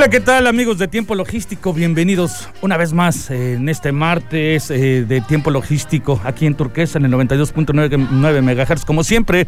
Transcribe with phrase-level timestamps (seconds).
[0.00, 1.74] Hola, ¿qué tal amigos de Tiempo Logístico?
[1.74, 7.04] Bienvenidos una vez más en este martes eh, de Tiempo Logístico aquí en Turquesa en
[7.04, 8.86] el 92.9 MHz.
[8.86, 9.46] Como siempre,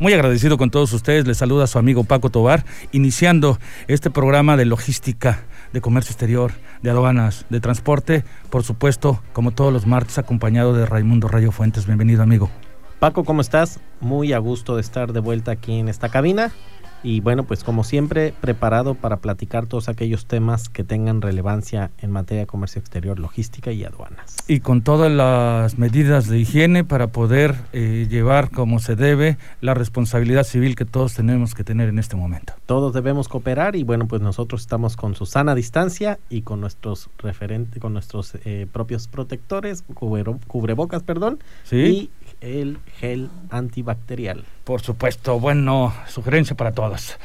[0.00, 1.28] muy agradecido con todos ustedes.
[1.28, 6.50] Les saluda su amigo Paco Tobar, iniciando este programa de logística, de comercio exterior,
[6.82, 8.24] de aduanas, de transporte.
[8.50, 11.86] Por supuesto, como todos los martes, acompañado de Raimundo Rayo Fuentes.
[11.86, 12.50] Bienvenido, amigo.
[12.98, 13.78] Paco, ¿cómo estás?
[14.00, 16.52] Muy a gusto de estar de vuelta aquí en esta cabina
[17.02, 22.10] y bueno, pues como siempre, preparado para platicar todos aquellos temas que tengan relevancia en
[22.10, 24.36] materia de comercio exterior, logística y aduanas.
[24.48, 29.74] Y con todas las medidas de higiene para poder eh, llevar como se debe la
[29.74, 32.54] responsabilidad civil que todos tenemos que tener en este momento.
[32.66, 37.10] Todos debemos cooperar y bueno, pues nosotros estamos con su sana distancia y con nuestros
[37.18, 42.10] referentes, con nuestros eh, propios protectores, cubrebocas, perdón, ¿Sí?
[42.40, 44.44] el gel antibacterial.
[44.68, 47.18] Por supuesto, bueno, sugerencia para todas.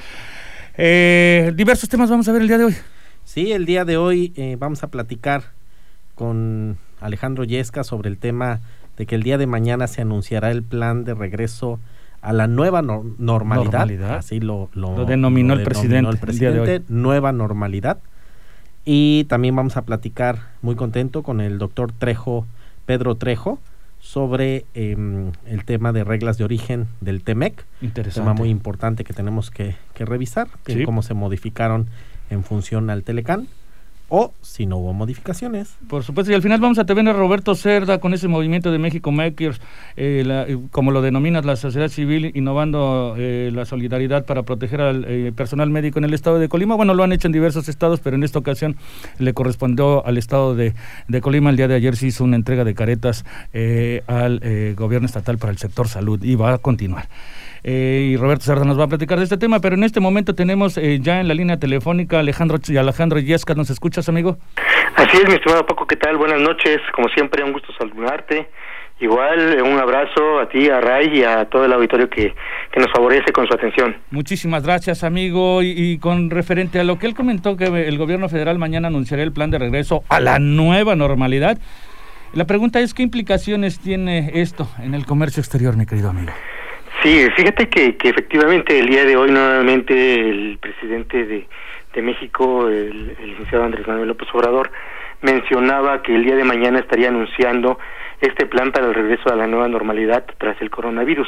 [0.77, 2.75] Eh, diversos temas vamos a ver el día de hoy.
[3.25, 5.44] Sí, el día de hoy eh, vamos a platicar
[6.16, 8.61] con Alejandro Yesca sobre el tema
[8.95, 11.81] de que el día de mañana se anunciará el plan de regreso
[12.22, 17.97] a la nueva normalidad, así lo, lo, denominó, el, presidente, el presidente, nueva normalidad.
[18.85, 22.47] Y también vamos a platicar, muy contento, con el doctor Trejo,
[22.85, 23.59] Pedro Trejo,
[24.03, 27.66] sobre em, el tema de reglas de origen del TEMEC.
[27.81, 28.19] Interesante.
[28.19, 30.50] Tema muy importante que tenemos que, revisar,
[30.86, 31.88] cómo se modificaron
[32.30, 33.47] en función al Telecán
[34.16, 35.75] o si no hubo modificaciones.
[35.90, 38.78] Por supuesto, y al final vamos a tener a Roberto Cerda con ese movimiento de
[38.78, 39.59] México Makers,
[39.97, 45.34] eh, eh, como lo denominas, la sociedad civil innovando eh, la solidaridad para proteger al
[45.35, 46.75] personal médico en el estado de Colima.
[46.75, 48.75] Bueno, lo han hecho en diversos estados, pero en esta ocasión
[49.18, 50.75] le correspondió al estado de,
[51.07, 51.50] de Colima.
[51.50, 53.25] El día de ayer se hizo una entrega de caretas
[54.06, 57.07] al gobierno estatal para el sector salud y va a continuar.
[57.63, 60.35] Eh, y Roberto Cerda nos va a platicar de este tema, pero en este momento
[60.35, 64.38] tenemos eh, ya en la línea telefónica Alejandro y Alejandro Yesca, ¿nos escuchas, amigo?
[64.96, 66.18] Así es, mi estimado Paco, ¿qué tal?
[66.18, 68.50] Buenas noches, como siempre, un gusto saludarte.
[69.00, 72.34] Igual, un abrazo a ti, a Ray y a todo el auditorio que,
[72.78, 73.97] nos favorece con su atención.
[74.12, 75.62] Muchísimas gracias, amigo.
[75.62, 79.34] Y, con referente a lo que él comentó, que el gobierno federal mañana anunciará el
[79.34, 81.57] plan de regreso a la nueva normalidad.
[82.34, 86.31] La pregunta es, ¿qué implicaciones tiene esto en el comercio exterior, mi querido amigo?
[87.03, 89.94] Sí, fíjate que, que efectivamente el día de hoy nuevamente
[90.30, 94.72] el presidente de, México, el, licenciado Andrés Manuel López Obrador,
[95.22, 97.78] mencionaba que el día de mañana estaría anunciando
[98.22, 101.28] este plan para el regreso a la nueva normalidad tras el coronavirus.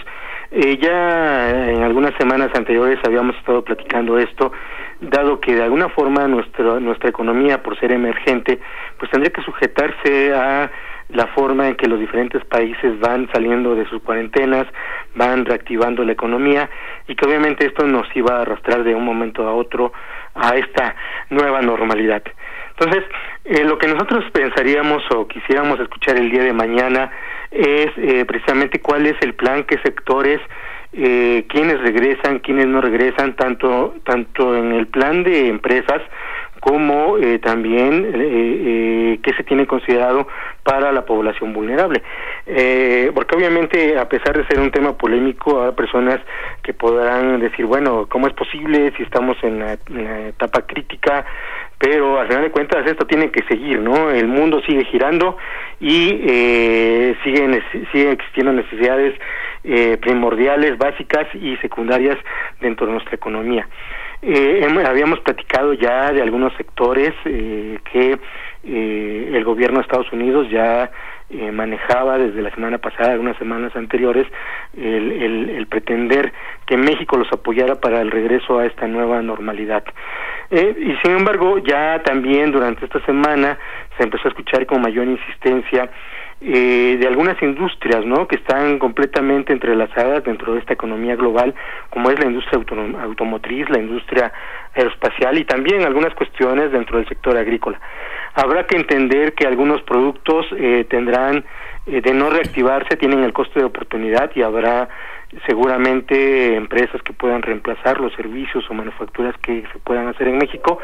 [0.52, 4.54] Eh, ya en algunas semanas anteriores habíamos estado platicando esto,
[5.02, 8.62] dado que de alguna forma nuestra nuestra economía, por ser emergente,
[8.98, 10.72] pues tendría que sujetarse a
[11.10, 14.66] la forma en que los diferentes países van saliendo de sus cuarentenas,
[15.16, 16.70] van reactivando la economía
[17.08, 19.94] y que obviamente esto nos iba a arrastrar de un momento a otro
[20.34, 20.96] a esta
[21.30, 22.24] nueva normalidad.
[22.78, 23.04] Entonces,
[23.46, 27.10] eh, lo que nosotros pensaríamos o quisiéramos escuchar el día de mañana
[27.52, 30.42] es eh, precisamente cuál es el plan, qué sectores,
[30.92, 36.02] eh, quiénes regresan, quiénes no regresan, tanto, tanto en el plan de empresas
[36.66, 40.28] como eh, también eh, eh, qué se tiene considerado
[40.64, 42.02] para la población vulnerable.
[42.48, 46.20] Eh, porque obviamente, a pesar de ser un tema polémico, hay personas
[46.64, 49.74] que podrán decir, bueno, ¿cómo es posible si estamos en la,
[50.28, 51.24] etapa crítica?
[51.78, 54.10] Pero al final de cuentas esto tiene que seguir, ¿no?
[54.10, 55.38] El mundo sigue girando
[55.80, 57.62] y eh, siguen,
[57.92, 59.14] siguen existiendo necesidades
[59.64, 62.18] eh, primordiales, básicas y secundarias
[62.60, 63.68] dentro de nuestra economía.
[64.22, 68.18] Eh, habíamos platicado ya de algunos sectores eh, que
[68.64, 70.90] eh, el gobierno de Estados Unidos ya
[71.30, 74.28] eh, manejaba desde la semana pasada, algunas semanas anteriores,
[74.78, 76.32] el, el, el, pretender
[76.68, 79.84] que México los apoyara para el regreso a esta nueva normalidad.
[80.52, 83.58] Eh, y sin embargo, ya también durante esta semana
[83.98, 85.90] se empezó a escuchar con mayor insistencia
[86.48, 88.28] eh, de algunas industrias, ¿no?
[88.28, 91.56] Que están completamente entrelazadas dentro de esta economía global,
[91.90, 92.62] como es la industria
[93.02, 94.32] automotriz, la industria
[94.76, 97.80] aeroespacial y también algunas cuestiones dentro del sector agrícola.
[98.36, 101.44] Habrá que entender que algunos productos eh, tendrán
[101.88, 104.88] eh, de no reactivarse, tienen el costo de oportunidad y habrá
[105.46, 110.80] seguramente empresas que puedan reemplazar los servicios o manufacturas que se puedan hacer en México,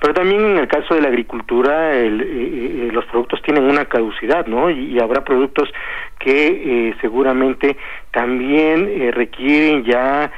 [0.00, 3.84] pero también en el caso de la agricultura el, eh, eh, los productos tienen una
[3.84, 4.70] caducidad, ¿no?
[4.70, 5.72] Y, habrá productos
[6.18, 7.76] que eh, seguramente
[8.12, 10.30] también requieren ya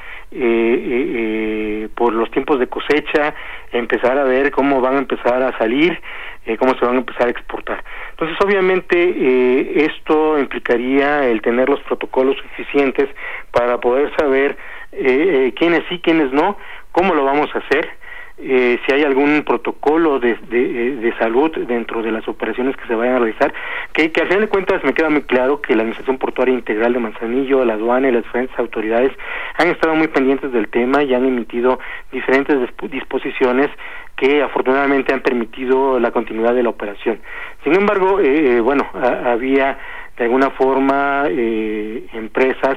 [1.94, 3.34] por los tiempos de cosecha
[3.70, 6.00] empezar a ver cómo van a empezar a salir
[6.46, 7.82] eh, cómo se van a empezar a exportar.
[8.10, 13.08] Entonces, obviamente, eh, esto implicaría el tener los protocolos suficientes
[13.50, 14.56] para poder saber
[14.92, 16.56] eh, quiénes sí, quiénes no,
[16.92, 17.88] cómo lo vamos a hacer,
[18.36, 23.14] eh, si hay algún protocolo de, de, salud dentro de las operaciones que se vayan
[23.14, 23.54] a realizar,
[23.92, 26.92] que, que al final de cuentas me queda muy claro que la Administración Portuaria Integral
[26.92, 29.12] de Manzanillo, la aduana y las diferentes autoridades
[29.56, 31.78] han estado muy pendientes del tema y han emitido
[32.10, 32.58] diferentes
[32.90, 33.70] disposiciones
[34.16, 37.20] que afortunadamente han permitido la continuidad de la operación.
[37.62, 39.78] Sin embargo, eh, eh bueno, había
[40.16, 42.76] de alguna forma eh, empresas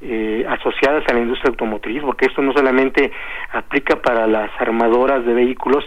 [0.00, 3.10] eh, asociadas a la industria automotriz, porque esto no solamente
[3.52, 5.84] aplica para las armadoras de vehículos,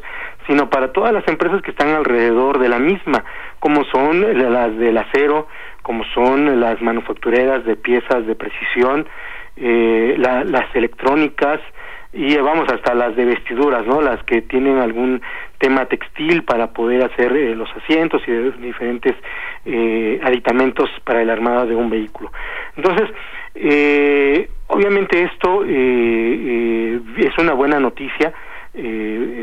[0.47, 3.23] sino para todas las empresas que están alrededor de la misma,
[3.59, 4.21] como son
[4.51, 5.47] las del acero,
[5.81, 9.07] como son las manufactureras de piezas de precisión,
[9.55, 11.59] eh, las electrónicas,
[12.13, 14.01] y vamos hasta las de vestiduras, ¿no?
[14.01, 15.21] Las que tienen algún
[15.57, 18.31] tema textil para poder hacer eh, los asientos y
[18.61, 19.15] diferentes
[19.65, 22.31] eh, aditamentos para el armado de un vehículo.
[22.75, 23.09] Entonces,
[23.55, 28.33] eh, obviamente esto eh, es una buena noticia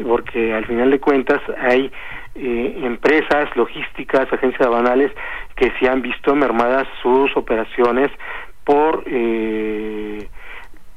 [0.08, 1.92] porque al final de cuentas hay
[2.34, 5.12] empresas logísticas, agencias aduanales
[5.54, 8.10] que se han visto mermadas sus operaciones
[8.68, 10.28] por eh,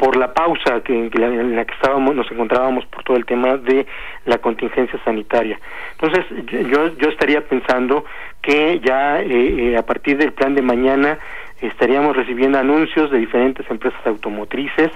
[0.02, 3.86] por la pausa que, en la que estábamos nos encontrábamos por todo el tema de
[4.26, 5.60] la contingencia sanitaria.
[5.92, 6.26] Entonces
[6.72, 8.04] yo yo estaría pensando
[8.42, 11.20] que ya eh, eh, a partir del plan de mañana
[11.62, 14.90] estaríamos recibiendo anuncios de diferentes empresas automotrices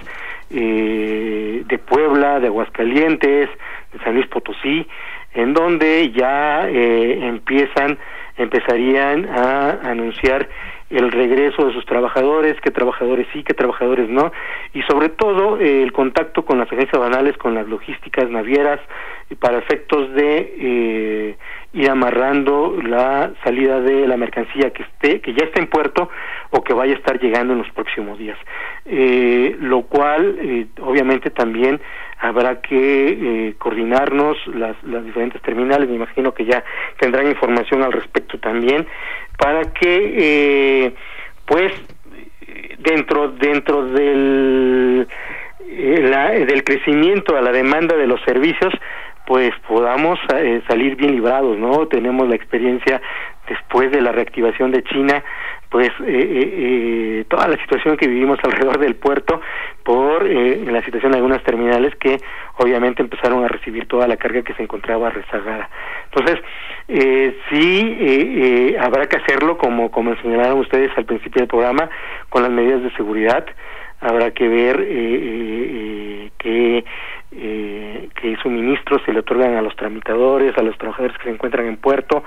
[0.50, 3.48] eh, de Puebla, de Aguascalientes,
[3.92, 4.88] de San Luis Potosí,
[5.34, 7.96] en donde ya empiezan
[8.38, 10.48] empezarían a anunciar
[10.90, 14.32] el regreso de sus trabajadores, qué trabajadores sí, qué trabajadores no,
[14.72, 18.80] y sobre todo eh, el contacto con las agencias banales, con las logísticas navieras,
[19.40, 21.36] para efectos de eh,
[21.76, 26.08] ir amarrando la salida de la mercancía que esté, que ya está en puerto
[26.50, 28.38] o que vaya a estar llegando en los próximos días.
[28.86, 31.78] Eh, lo cual, eh, obviamente, también
[32.18, 32.78] habrá que
[33.48, 36.64] eh, coordinarnos las, las diferentes terminales, me imagino que ya
[36.98, 38.86] tendrán información al respecto también,
[39.36, 40.94] para que,
[41.44, 41.72] pues,
[42.78, 45.06] dentro dentro del
[45.66, 48.72] del crecimiento a la demanda de los servicios
[49.26, 51.88] pues podamos eh, salir bien librados, ¿no?
[51.88, 53.02] Tenemos la experiencia
[53.48, 55.22] después de la reactivación de China,
[55.68, 59.40] pues eh, eh, toda la situación que vivimos alrededor del puerto
[59.82, 62.18] por la situación de algunas terminales que
[62.58, 65.68] obviamente empezaron a recibir toda la carga que se encontraba rezagada.
[66.10, 66.40] Entonces,
[67.50, 71.88] sí habrá que hacerlo como, como señalaron ustedes al principio del programa,
[72.30, 73.46] con las medidas de seguridad,
[74.00, 74.76] habrá que ver
[76.38, 76.84] que
[77.32, 81.66] eh, que suministros se le otorgan a los tramitadores, a los trabajadores que se encuentran
[81.66, 82.24] en puerto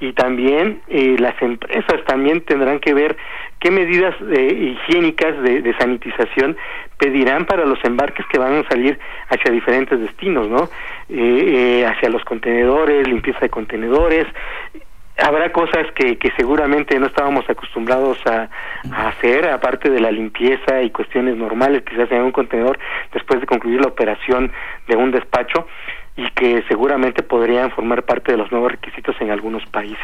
[0.00, 3.16] y también eh, las empresas también tendrán que ver
[3.58, 6.56] qué medidas eh, higiénicas de, de, sanitización
[6.98, 8.98] pedirán para los embarques que van a salir
[9.28, 10.68] hacia diferentes destinos, ¿no?
[11.08, 14.26] Eh, eh hacia los contenedores, limpieza de contenedores,
[15.18, 18.48] habrá cosas que, que seguramente no estábamos acostumbrados a,
[19.08, 22.78] hacer, aparte de la limpieza y cuestiones normales que se hacen en un contenedor
[23.12, 24.52] después de concluir la operación
[24.88, 25.66] de un despacho
[26.16, 29.98] y que seguramente podrían formar parte de los nuevos requisitos en algunos países.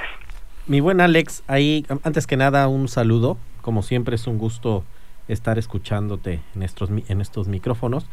[0.66, 4.84] Mi buen Alex, ahí antes que nada un saludo, como siempre es un gusto
[5.28, 8.08] estar escuchándote en estos, en estos micrófonos.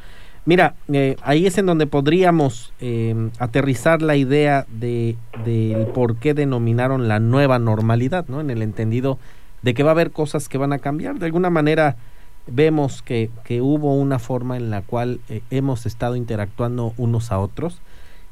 [0.45, 5.15] Mira, eh, ahí es en donde podríamos eh, aterrizar la idea de
[5.45, 8.41] del por qué denominaron la nueva normalidad, ¿no?
[8.41, 9.19] En el entendido
[9.61, 11.19] de que va a haber cosas que van a cambiar.
[11.19, 11.97] De alguna manera
[12.47, 17.39] vemos que, que hubo una forma en la cual eh, hemos estado interactuando unos a
[17.39, 17.81] otros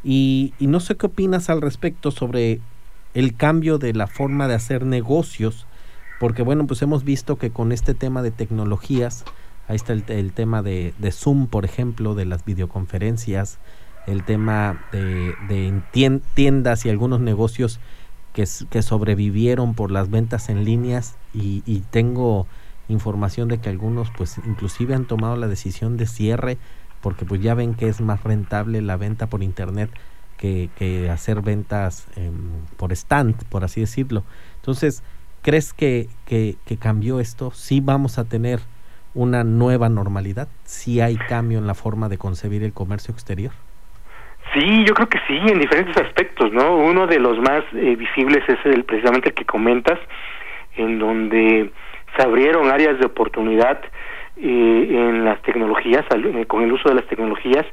[0.04, 2.62] y, y no sé qué opinas al respecto sobre
[3.14, 5.66] el cambio de la forma de hacer negocios,
[6.20, 9.26] porque bueno, pues hemos visto que con este tema de tecnologías,
[9.68, 13.60] Ahí está el, tema de, Zoom, por ejemplo, de las videoconferencias,
[14.06, 15.82] el tema de, de
[16.34, 17.80] tiendas y algunos negocios
[18.70, 22.46] que, sobrevivieron por las ventas en líneas y, tengo
[22.88, 26.58] información de que algunos pues inclusive han tomado la decisión de cierre
[27.02, 29.90] porque pues ya ven que es más rentable la venta por internet
[30.38, 32.36] que, hacer ventas em,
[32.78, 34.24] por stand, por así decirlo.
[34.58, 35.02] Entonces,
[35.42, 37.52] ¿crees que, que, que, cambió esto?
[37.52, 38.62] ¿Sí vamos a tener
[39.18, 40.48] una nueva normalidad?
[40.64, 43.52] ¿Sí hay cambio en la forma de concebir el comercio exterior?
[44.54, 46.78] Sí, yo creo que sí, en diferentes aspectos, ¿no?
[46.78, 50.00] Uno de los más eh, visibles es el precisamente el que comentas,
[50.78, 51.72] en donde
[52.16, 53.82] se abrieron áreas de oportunidad
[54.38, 57.66] eh, en las tecnologías, eh, con el uso de las tecnologías,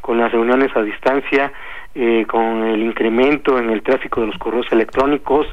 [0.00, 1.52] con las reuniones a distancia,
[1.94, 5.46] eh, con el incremento en el tráfico de los correos electrónicos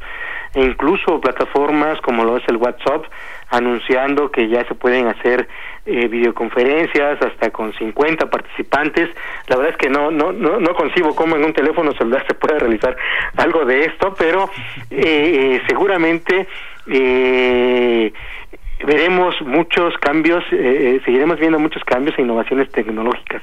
[0.53, 3.03] e incluso plataformas como lo es el WhatsApp
[3.49, 5.47] anunciando que ya se pueden hacer
[5.85, 9.09] eh, videoconferencias hasta con 50 participantes.
[9.47, 12.35] La verdad es que no, no, no, no concibo cómo en un teléfono celular se
[12.35, 12.95] puede realizar
[13.37, 14.49] algo de esto, pero
[14.91, 16.47] eh, seguramente
[16.87, 18.13] eh,
[18.85, 23.41] veremos muchos cambios, eh, eh, seguiremos viendo muchos cambios e innovaciones tecnológicas.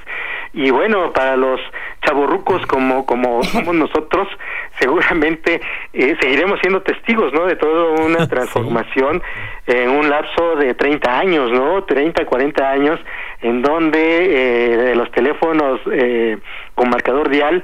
[0.53, 1.59] Y bueno, para los
[2.05, 4.27] chavorrucos como como somos nosotros,
[4.79, 5.61] seguramente
[5.93, 7.45] eh, seguiremos siendo testigos, ¿no?
[7.45, 9.21] De toda una transformación
[9.67, 11.83] en un lapso de 30 años, ¿no?
[11.83, 12.99] 30, 40 años,
[13.41, 15.81] en donde los teléfonos
[16.73, 17.63] con marcador dial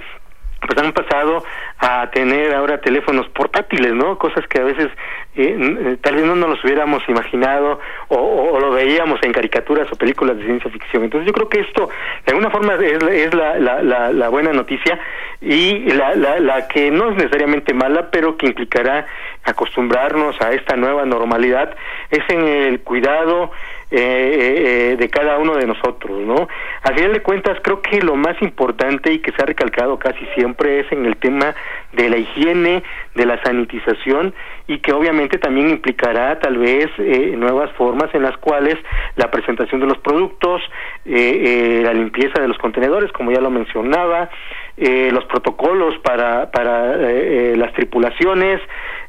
[0.68, 1.44] pues han pasado
[1.86, 4.18] a tener ahora teléfonos portátiles, ¿no?
[4.18, 4.88] Cosas que a veces
[5.36, 9.96] eh, eh, tal vez no nos los hubiéramos imaginado o, lo veíamos en caricaturas o
[9.98, 11.04] películas de ciencia ficción.
[11.04, 11.90] Entonces yo creo que esto
[12.26, 14.98] de alguna forma es, la, la, la, buena noticia
[15.42, 19.06] y la, la, la que no es necesariamente mala, pero que implicará
[19.44, 21.76] acostumbrarnos a esta nueva normalidad,
[22.12, 23.52] es en el cuidado,
[23.96, 26.48] eh, eh, de cada uno de nosotros, ¿no?
[26.82, 30.26] A final de cuentas, creo que lo más importante y que se ha recalcado casi
[30.34, 31.54] siempre es en el tema
[31.94, 32.84] de la higiene,
[33.16, 34.34] de la sanitización
[34.68, 38.78] y que obviamente también implicará tal vez eh, nuevas formas en las cuales
[39.16, 40.62] la presentación de los productos,
[41.06, 44.30] la limpieza de los contenedores, como ya lo mencionaba,
[44.78, 48.62] los protocolos para, para las tripulaciones,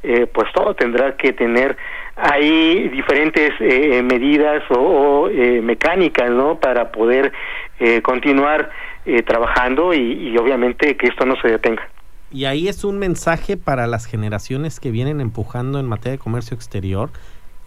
[0.03, 1.77] pues todo tendrá que tener
[2.17, 7.33] hay diferentes eh, medidas o, eh, mecánicas no para poder
[7.81, 8.71] eh, continuar
[9.27, 11.87] trabajando y, obviamente que esto no se detenga
[12.35, 16.57] y ahí es un mensaje para las generaciones que vienen empujando en materia de comercio
[16.57, 17.11] exterior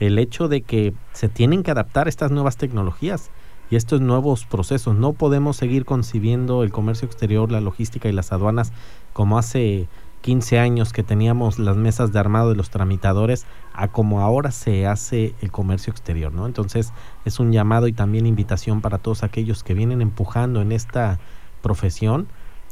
[0.01, 3.31] el hecho de que se tienen que adaptar a estas nuevas tecnologías
[3.71, 8.33] y estos nuevos procesos no podemos seguir concibiendo el comercio exterior la logística y las
[8.33, 8.73] aduanas
[9.13, 9.87] como hace
[10.21, 14.85] 15 años que teníamos las mesas de armado de los tramitadores a como ahora se
[14.85, 16.45] hace el comercio exterior, ¿no?
[16.45, 16.91] Entonces
[17.23, 21.19] es un llamado y también invitación para todos aquellos que vienen empujando en esta
[21.61, 22.27] profesión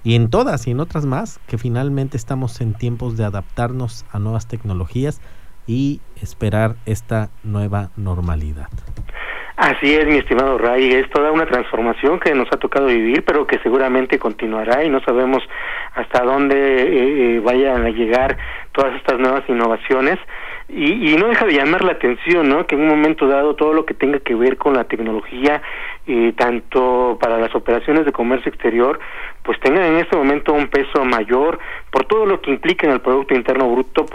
[0.06, 4.20] y en todas y en otras más, que finalmente estamos en tiempos de adaptarnos a
[4.20, 5.20] nuevas tecnologías
[5.66, 8.70] y esperar esta nueva normalidad.
[9.58, 13.48] Así es, mi estimado Ray, es toda una transformación que nos ha tocado vivir, pero
[13.48, 15.42] que seguramente continuará y no sabemos
[15.96, 18.38] hasta dónde eh, eh, vayan a llegar
[18.76, 20.20] todas estas nuevas innovaciones.
[20.68, 22.66] Y, y, no deja de llamar la atención, ¿no?
[22.66, 25.62] Que en un momento dado todo lo que tenga que ver con la tecnología,
[26.08, 29.00] eh, tanto para las operaciones de comercio exterior,
[29.44, 31.60] pues tengan en este momento un peso mayor
[31.92, 34.06] por todo lo que implica en el Producto Interno Bruto,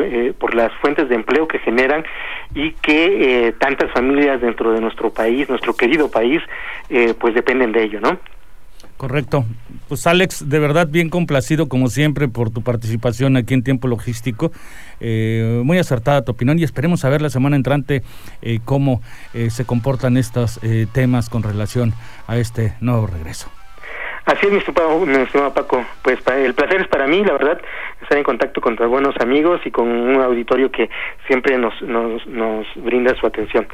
[0.00, 2.02] eh, por las fuentes de empleo que generan
[2.54, 6.42] y que eh, tantas familias dentro de nuestro país, nuestro querido país,
[6.88, 8.18] eh, pues dependen de ello, ¿no?
[8.96, 9.44] Correcto.
[9.88, 14.50] Pues Alex, de verdad bien complacido como siempre por tu participación aquí en Tiempo Logístico.
[15.00, 18.02] Eh, muy acertada tu opinión y esperemos saber la semana entrante
[18.40, 19.02] eh, cómo
[19.34, 20.60] eh, se comportan estos
[20.92, 21.92] temas con relación
[22.26, 23.50] a este nuevo regreso.
[24.24, 25.84] Así es, mi estimado, Paco.
[26.02, 27.60] Pues el placer es para mí, la verdad,
[28.00, 30.88] estar en contacto con tus buenos amigos y con un auditorio que
[31.26, 33.66] siempre nos, nos, nos brinda su atención.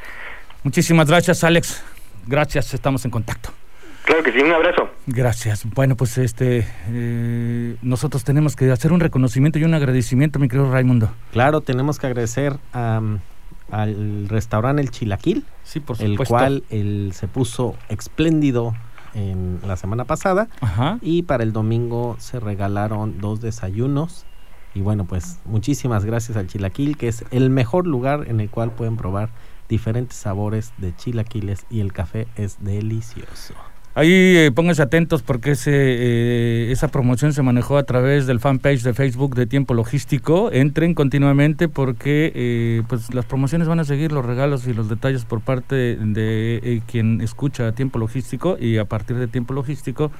[0.64, 1.84] Muchísimas gracias, Alex.
[2.26, 3.59] Gracias, estamos en contacto.
[4.04, 4.88] Claro que sí, un abrazo.
[5.06, 5.64] Gracias.
[5.64, 10.70] Bueno, pues este, eh, nosotros tenemos que hacer un reconocimiento y un agradecimiento, mi querido
[10.70, 11.10] Raimundo.
[11.32, 17.76] Claro, tenemos que agradecer al restaurante El Chilaquil, sí, por el cual él se puso
[17.88, 18.74] espléndido
[19.14, 20.98] en la semana pasada Ajá.
[21.02, 24.24] y para el domingo se regalaron dos desayunos
[24.72, 28.70] y bueno pues muchísimas gracias al Chilaquil que es el mejor lugar en el cual
[28.70, 29.30] pueden probar
[29.70, 33.54] diferentes sabores de chilaquiles y el café es delicioso.
[33.94, 38.82] Ahí eh, pónganse atentos porque ese, eh, esa promoción se manejó a través del fanpage
[38.82, 40.52] de Facebook de Tiempo Logístico.
[40.52, 45.24] Entren continuamente porque eh, pues las promociones van a seguir, los regalos y los detalles
[45.24, 50.12] por parte de quien escucha Tiempo Logístico y a partir de Tiempo Logístico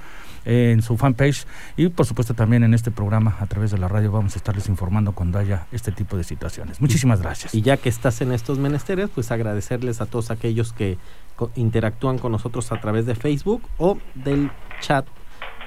[0.45, 1.47] en su fanpage
[1.77, 4.69] y por supuesto también en este programa a través de la radio vamos a estarles
[4.69, 6.81] informando cuando haya este tipo de situaciones.
[6.81, 7.55] Muchísimas gracias.
[7.55, 10.99] Y ya que estás en estos menesteres, pues agradecerles a todos aquellos que
[11.55, 15.07] interactúan con nosotros a través de Facebook o del chat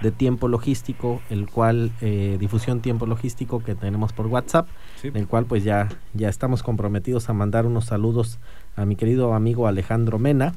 [0.01, 4.67] de tiempo logístico, el cual eh, difusión tiempo logístico que tenemos por WhatsApp,
[5.03, 8.39] el cual pues ya ya estamos comprometidos a mandar unos saludos
[8.75, 10.53] a mi querido amigo Alejandro Mena,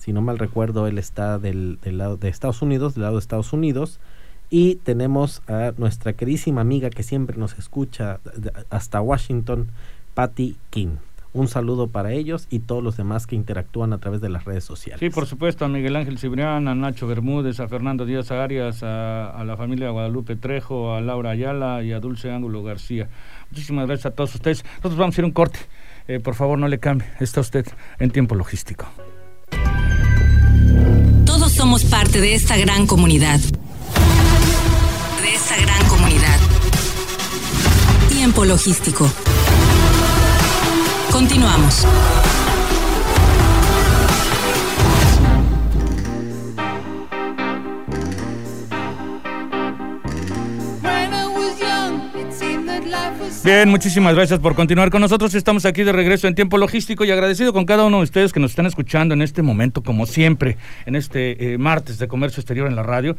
[0.00, 3.52] si no mal recuerdo, él está del, lado de Estados Unidos, del lado de Estados
[3.52, 4.00] Unidos.
[4.48, 8.18] Y tenemos a nuestra queridísima amiga que siempre nos escucha
[8.70, 9.68] hasta Washington,
[10.14, 10.96] Patty King.
[11.32, 14.64] Un saludo para ellos y todos los demás que interactúan a través de las redes
[14.64, 14.98] sociales.
[14.98, 19.42] Sí, por supuesto, a Miguel Ángel Cibrián, a Nacho Bermúdez, a Fernando Díaz Arias, a,
[19.44, 23.08] la familia Guadalupe Trejo, a Laura Ayala y a Dulce Ángulo García.
[23.50, 24.64] Muchísimas gracias a todos ustedes.
[24.76, 25.60] Nosotros vamos a ir un corte.
[26.08, 27.06] Eh, por favor, no le cambie.
[27.20, 27.64] Está usted
[28.00, 28.86] en tiempo logístico.
[31.24, 33.38] Todos somos parte de esta gran comunidad.
[33.38, 36.40] De esta gran comunidad.
[38.08, 39.08] Tiempo logístico.
[41.20, 41.86] Continuamos.
[53.44, 55.34] Bien, muchísimas gracias por continuar con nosotros.
[55.34, 58.40] Estamos aquí de regreso en tiempo logístico y agradecido con cada uno de ustedes que
[58.40, 62.66] nos están escuchando en este momento, como siempre, en este eh, martes de comercio exterior
[62.66, 63.16] en la radio.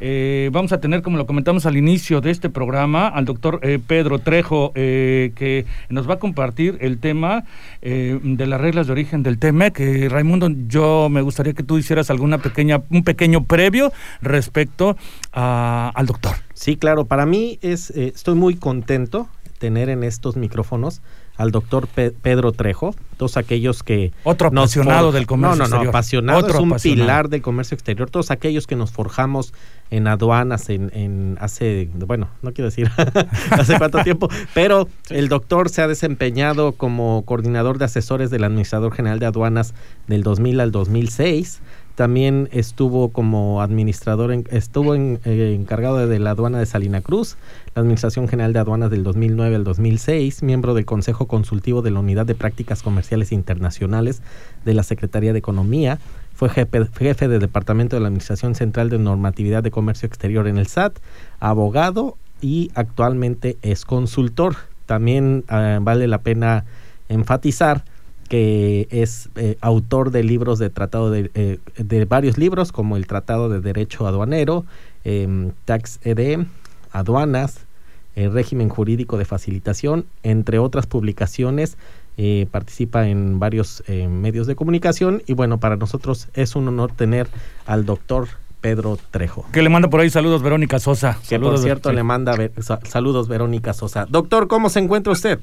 [0.00, 3.78] Eh, vamos a tener, como lo comentamos al inicio de este programa, al doctor eh,
[3.86, 7.44] Pedro Trejo, que nos va a compartir el tema
[7.80, 10.10] de las reglas de origen del TEMEC.
[10.10, 13.92] Raimundo, yo me gustaría que tú hicieras alguna pequeña, un pequeño previo
[14.22, 14.96] respecto
[15.32, 16.36] al doctor.
[16.54, 19.28] Sí, claro, para mí es, estoy muy contento
[19.58, 21.02] tener en estos micrófonos
[21.40, 24.12] al doctor Pedro Trejo, todos aquellos que...
[24.24, 28.30] Otro apasionado del comercio no, no, No, apasionado, es un pilar del comercio exterior, todos
[28.30, 29.54] aquellos que nos forjamos
[29.90, 32.90] en aduanas en, en hace, bueno, no quiero decir
[33.52, 38.92] hace cuánto tiempo, pero el doctor se ha desempeñado como coordinador de asesores del Administrador
[38.92, 39.72] General de Aduanas
[40.08, 41.62] del 2000 al 2006,
[42.00, 45.18] también estuvo como administrador, estuvo eh,
[45.54, 47.36] encargado de, la aduana de Salina Cruz,
[47.74, 52.00] la Administración General de Aduanas del 2009 al 2006, miembro del Consejo Consultivo de la
[52.00, 54.22] Unidad de Prácticas Comerciales Internacionales
[54.64, 55.98] de la Secretaría de Economía,
[56.32, 60.68] fue jefe, jefe Departamento de la Administración Central de Normatividad de Comercio Exterior en el
[60.68, 60.96] SAT,
[61.38, 64.56] abogado y actualmente es consultor.
[64.86, 66.64] También eh, vale la pena
[67.10, 67.84] enfatizar
[68.30, 73.08] que es eh, autor de libros de tratado de, eh, de, varios libros como el
[73.08, 74.64] Tratado de Derecho Aduanero,
[75.02, 76.46] em, Tax ED,
[76.92, 77.66] Aduanas,
[78.14, 81.76] el Régimen Jurídico de Facilitación, entre otras publicaciones.
[82.18, 87.26] Eh, participa en varios medios de comunicación y bueno, para nosotros es un honor tener
[87.66, 88.28] al doctor
[88.60, 89.46] Pedro Trejo.
[89.52, 91.18] Que le manda por ahí saludos Verónica Sosa.
[91.28, 92.36] Que por cierto le manda
[92.84, 94.06] saludos Verónica Sosa.
[94.08, 95.40] Doctor, ¿cómo se encuentra usted?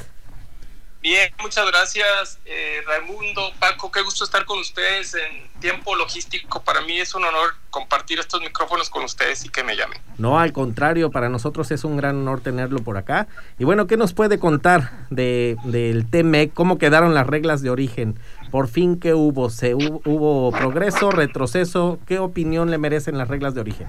[1.07, 6.61] Bien, muchas gracias, eh, Raimundo, Paco, qué gusto estar con ustedes en tiempo logístico.
[6.63, 9.97] Para mí es un honor compartir estos micrófonos con ustedes y que me llamen.
[10.17, 13.29] No, al contrario, para nosotros es un gran honor tenerlo por acá.
[13.57, 16.53] Y bueno, ¿qué nos puede contar de, del TMEC?
[16.53, 18.19] ¿Cómo quedaron las reglas de origen?
[18.51, 19.49] Por fin, ¿qué hubo?
[19.49, 21.99] ¿Se hubo progreso, retroceso?
[22.05, 23.87] ¿Qué opinión le merecen las reglas de origen?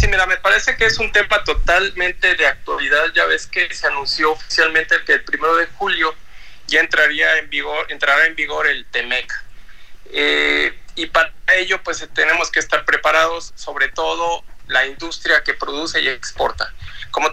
[0.00, 3.12] Sí, mira, me parece que es un tema totalmente de actualidad.
[3.14, 6.14] Ya ves que se anunció oficialmente que el primero de julio
[6.68, 9.30] ya entraría en vigor, entrará en vigor el TEMEC.
[10.06, 16.00] Eh, y para ello, pues tenemos que estar preparados, sobre todo la industria que produce
[16.00, 16.72] y exporta.
[17.10, 17.30] Como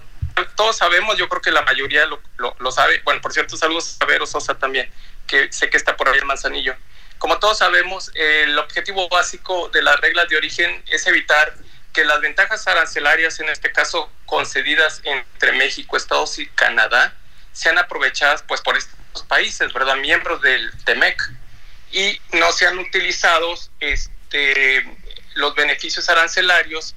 [0.57, 3.01] todos sabemos, yo creo que la mayoría lo, lo, sabe.
[3.05, 4.91] Bueno, por cierto, saludos a Vero Sosa también,
[5.25, 6.75] que sé que está por ahí en Manzanillo.
[7.17, 11.55] Como todos sabemos, el objetivo básico de las reglas de origen es evitar
[11.97, 17.11] que las ventajas arancelarias, en este caso concedidas entre México, Estados y Canadá,
[17.53, 19.95] sean aprovechadas pues por estos países, ¿verdad?
[19.95, 21.19] Miembros del TEMEC
[21.91, 24.85] y no sean utilizados este,
[25.33, 26.93] los beneficios arancelarios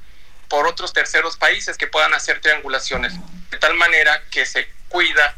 [0.50, 3.14] por otros terceros países que puedan hacer triangulaciones,
[3.50, 5.34] de tal manera que se cuida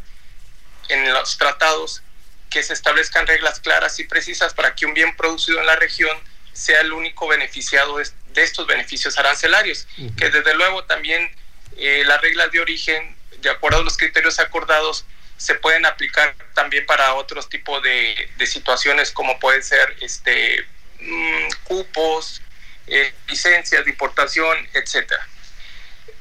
[0.88, 2.02] en los tratados
[2.50, 6.18] que se establezcan reglas claras y precisas para que un bien producido en la región
[6.52, 11.30] sea el único beneficiado de de estos beneficios arancelarios, que desde luego también
[11.76, 15.04] eh, las reglas de origen, de acuerdo a los criterios acordados,
[15.36, 20.64] se pueden aplicar también para otros tipos de, situaciones como pueden ser este,
[21.00, 22.42] mm, cupos,
[22.86, 25.26] eh, licencias de importación, etcétera.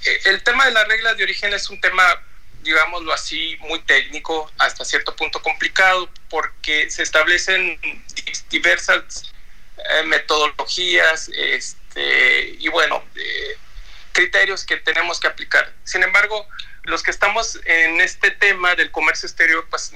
[0.06, 2.04] Eh, el tema de las reglas de origen es un tema,
[2.64, 7.80] digámoslo así, muy técnico, hasta cierto punto complicado, porque se establecen
[8.50, 9.32] diversas
[9.78, 11.30] eh, metodologías
[11.92, 13.58] este, y, bueno, eh,
[14.14, 15.74] criterios que tenemos que aplicar.
[15.84, 16.48] Sin embargo,
[16.84, 19.94] los que estamos en este tema del comercio exterior, pues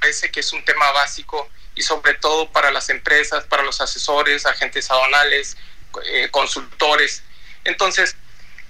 [0.00, 4.46] parece que es un tema básico y sobre todo para las empresas, para los asesores,
[4.46, 5.56] agentes aduanales,
[6.30, 7.22] consultores.
[7.64, 8.16] Entonces,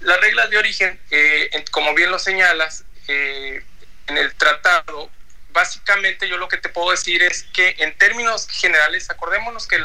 [0.01, 3.65] las reglas de origen, eh, como bien lo señalas, eh,
[4.07, 5.11] en el tratado,
[5.51, 9.83] básicamente yo lo que te puedo decir es que en términos generales, acordémonos que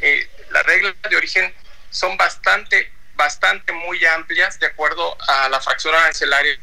[0.00, 1.54] eh, las reglas de origen
[1.90, 6.58] son bastante, bastante muy amplias de acuerdo a la fracción arancelaria,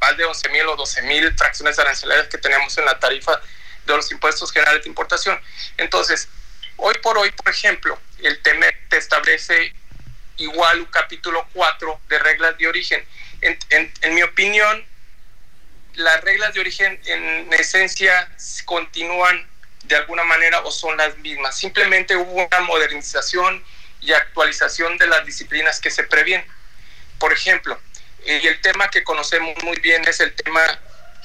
[0.00, 3.40] más de 11.000 o 12.000 fracciones arancelarias que tenemos en la tarifa
[3.84, 5.40] de los impuestos generales de importación.
[5.76, 6.28] Entonces,
[6.76, 9.74] hoy por hoy, por ejemplo, el TEMEC te establece
[10.36, 13.04] igual un capítulo 4 de reglas de origen.
[13.40, 14.84] En, mi opinión,
[15.94, 18.30] las reglas de origen en esencia
[18.64, 19.48] continúan
[19.84, 21.56] de alguna manera o son las mismas.
[21.56, 23.64] Simplemente hubo una modernización
[24.08, 26.44] y actualización de las disciplinas que se previen.
[27.18, 27.78] Por ejemplo,
[28.24, 30.62] y el tema que conocemos muy bien es el tema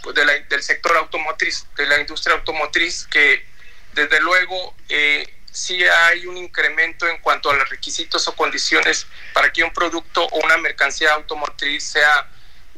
[0.01, 3.45] pues, del sector automotriz, de la industria automotriz, que
[3.93, 9.53] desde luego eh, si hay un incremento en cuanto a los requisitos o condiciones para
[9.53, 12.27] que un producto o una mercancía automotriz sea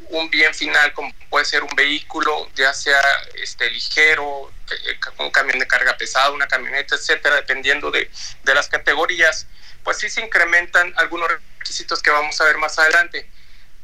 [0.10, 3.02] un bien final, como puede ser un vehículo, ya sea
[3.36, 8.10] este ligero, eh, un camión de carga pesada, una camioneta, etcétera, dependiendo de,
[8.44, 9.48] de las categorías,
[9.84, 13.30] pues sí se incrementan algunos requisitos que vamos a ver más adelante.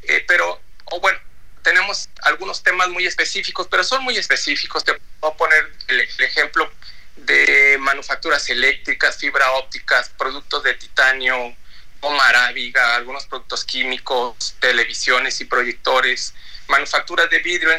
[0.03, 1.19] Eh, pero, o bueno,
[1.61, 4.83] tenemos algunos temas muy específicos, pero son muy específicos.
[4.83, 6.71] Te voy a poner el ejemplo
[7.15, 11.55] de manufacturas eléctricas, fibra ópticas, productos de titanio,
[12.01, 16.33] goma arábiga, algunos productos químicos, televisiones y proyectores,
[16.67, 17.71] manufacturas de vidrio,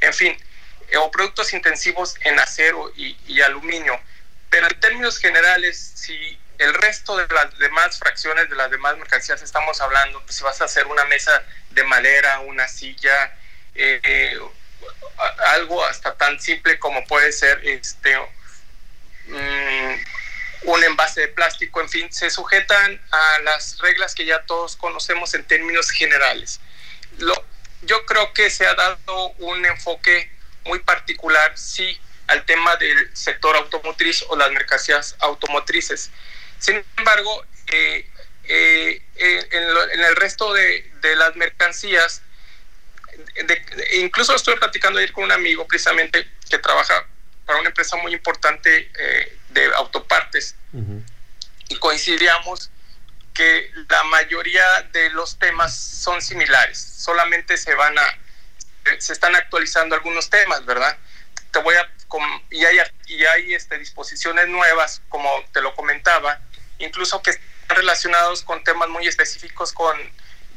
[0.00, 0.36] en, fin,
[0.88, 4.00] eh, o productos intensivos en acero y, aluminio.
[4.50, 9.42] Pero en términos generales, si el resto de las demás fracciones de las demás mercancías
[9.42, 13.36] estamos hablando, pues si vas a hacer una mesa de madera, una silla,
[13.74, 14.38] eh, eh,
[15.48, 18.16] algo hasta tan simple como puede ser este
[19.28, 19.94] Mm,
[20.62, 25.34] un envase de plástico, en fin, se sujetan a las reglas que ya todos conocemos
[25.34, 26.60] en términos generales.
[27.18, 27.34] Lo,
[27.82, 30.30] yo creo que se ha dado un enfoque
[30.64, 36.10] muy particular, sí, al tema del sector automotriz o las mercancías automotrices.
[36.58, 38.06] Sin embargo, eh,
[38.44, 40.84] eh, en, el resto de,
[41.16, 42.22] las mercancías,
[43.94, 47.06] incluso estoy platicando ayer con un amigo precisamente que trabaja
[47.46, 50.54] para una empresa muy importante eh, de autopartes
[51.68, 52.70] y coincidíamos
[53.34, 58.18] que la mayoría de los temas son similares, solamente se van a,
[58.98, 60.96] se están actualizando algunos temas, ¿verdad?
[61.52, 61.88] Te voy a,
[62.50, 66.40] y hay, y hay este, disposiciones nuevas, como te lo comentaba,
[66.78, 69.96] incluso que están relacionados con temas muy específicos, con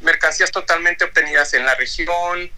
[0.01, 2.51] mercancías totalmente obtenidas en la región,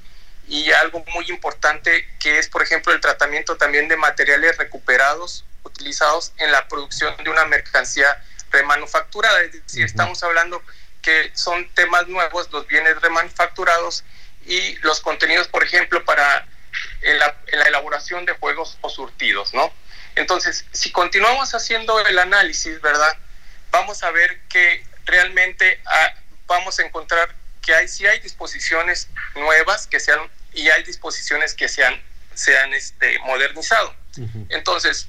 [0.48, 5.46] y algo muy importante que es, por ejemplo, el tratamiento también de materiales recuperados
[5.84, 9.42] utilizados en la producción de una mercancía remanufacturada.
[9.42, 10.64] Es decir, estamos hablando
[11.02, 14.06] que son temas nuevos, los bienes remanufacturados
[14.46, 16.48] y los contenidos, por ejemplo, para
[17.02, 17.36] en la,
[17.68, 19.72] elaboración de juegos o surtidos, ¿no?
[20.16, 23.18] Entonces, si continuamos haciendo el análisis, ¿verdad?
[23.72, 26.14] Vamos a ver que realmente ah,
[26.48, 30.20] vamos a encontrar que hay, sí hay disposiciones nuevas que sean
[30.54, 32.02] y hay disposiciones que se han,
[32.34, 33.94] se han este, modernizado.
[34.50, 35.08] Entonces,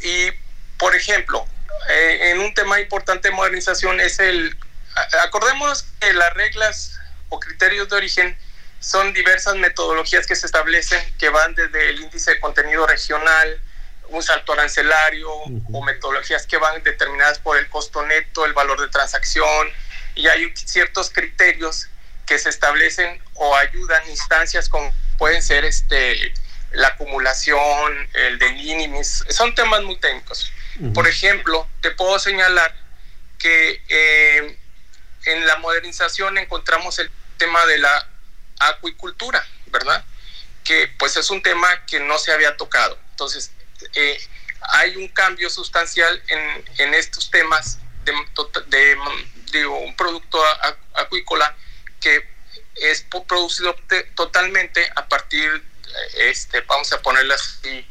[0.00, 0.30] y
[0.78, 1.46] por ejemplo,
[1.88, 4.56] eh, en un tema importante de modernización es el,
[5.24, 8.38] acordémonos que las reglas o criterios de origen
[8.80, 13.60] son diversas metodologías que se establecen que van desde el índice de contenido regional,
[14.08, 18.88] un salto arancelario o metodologías que van determinadas por el costo neto, el valor de
[18.88, 19.68] transacción,
[20.14, 21.88] y hay ciertos criterios
[22.24, 26.32] que se establecen o ayudan instancias como pueden ser este
[26.72, 30.52] la acumulación, el de minimis, son temas muy técnicos.
[30.94, 32.72] Por ejemplo, te puedo señalar
[33.38, 34.58] que eh,
[35.24, 38.08] en la modernización encontramos el tema de la
[38.60, 40.04] acuicultura, ¿verdad?
[40.64, 42.98] Que pues es un tema que no se había tocado.
[43.10, 43.50] Entonces,
[43.94, 44.20] eh,
[44.60, 48.12] hay un cambio sustancial en, en estos temas de,
[48.66, 48.96] de,
[49.52, 50.40] de un producto
[50.94, 51.56] acuícola
[52.00, 52.28] que
[52.76, 53.74] es producido
[54.14, 55.64] totalmente a partir,
[56.16, 57.86] este, vamos a ponerlo así,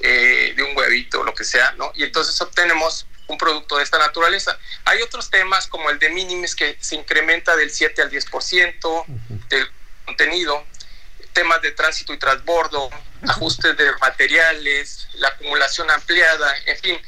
[0.00, 1.90] eh, de un huevito lo que sea, ¿no?
[1.94, 4.58] Y entonces obtenemos un producto de esta naturaleza.
[4.84, 9.04] Hay otros temas como el de minimis que se incrementa del 7 al 10%
[9.48, 9.68] del
[10.04, 10.64] contenido,
[11.32, 12.88] temas de tránsito y transbordo,
[13.28, 16.98] ajustes de materiales, la acumulación ampliada, en fin.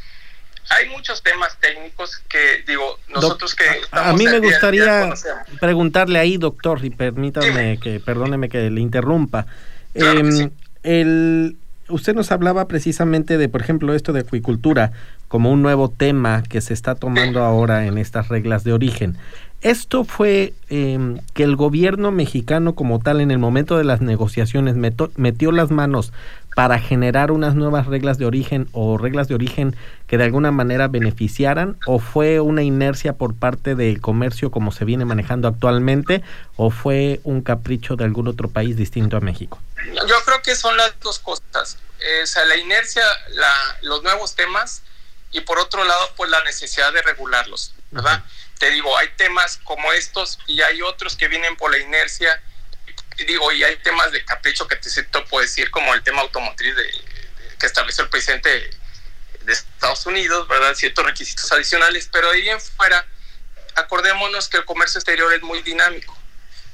[0.70, 3.64] Hay muchos temas técnicos que, digo, nosotros que...
[3.90, 5.14] A mí me gustaría
[5.60, 9.46] preguntarle ahí, doctor, y permítame que, perdóneme que le interrumpa.
[9.94, 10.50] Em,
[10.82, 11.56] el,
[11.88, 14.92] usted nos hablaba precisamente de, por ejemplo, esto de acuicultura
[15.28, 19.16] como un nuevo tema que se está tomando ahora en estas reglas de origen.
[19.60, 24.76] Esto fue em, que el gobierno mexicano como tal en el momento de las negociaciones
[24.76, 26.12] metió las manos
[26.54, 30.88] para generar unas nuevas reglas de origen o reglas de origen que de alguna manera
[30.88, 36.22] beneficiaran o fue una inercia por parte del comercio como se viene manejando actualmente
[36.56, 39.60] o fue un capricho de algún otro país distinto a México?
[39.86, 41.78] Yo creo que son las dos cosas.
[42.22, 44.82] o sea, la inercia, la, los nuevos temas
[45.32, 48.24] y por otro lado, pues la necesidad de regularlos, ¿verdad?
[48.58, 52.42] Te digo, hay temas como estos y hay otros que vienen por la inercia.
[53.16, 56.22] Y digo, y hay temas de capricho que te siento puedo decir, como el tema
[56.22, 56.90] automotriz de,
[57.58, 58.70] que estableció el presidente
[59.42, 60.74] de Estados Unidos, ¿verdad?
[60.74, 63.06] Ciertos requisitos adicionales, pero ahí en fuera,
[63.74, 66.16] acordémonos que el comercio exterior es muy dinámico.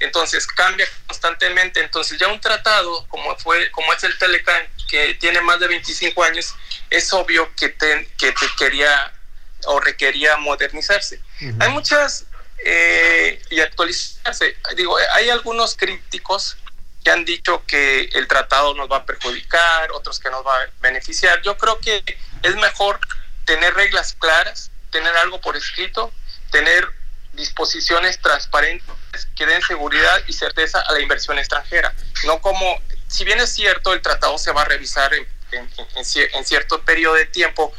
[0.01, 1.81] Entonces cambia constantemente.
[1.81, 6.23] Entonces ya un tratado como fue como es el Telecan que tiene más de 25
[6.23, 6.55] años,
[6.91, 9.13] es obvio que te, que te quería
[9.67, 11.21] o requería modernizarse.
[11.61, 12.27] Hay muchas
[12.65, 14.57] eh, y actualizarse.
[14.77, 16.57] Digo, hay algunos críticos
[17.05, 20.67] que han dicho que el tratado nos va a perjudicar, otros que nos va a
[20.81, 21.43] beneficiar.
[21.43, 22.03] Yo creo que
[22.43, 22.99] es mejor
[23.45, 26.13] tener reglas claras, tener algo por escrito,
[26.51, 26.89] tener
[27.35, 28.89] disposiciones transparentes
[29.37, 31.93] que den seguridad y certeza a la inversión extranjera.
[32.25, 36.83] No como, si bien es cierto, el tratado se va a revisar en, en cierto
[36.83, 37.75] periodo de tiempo,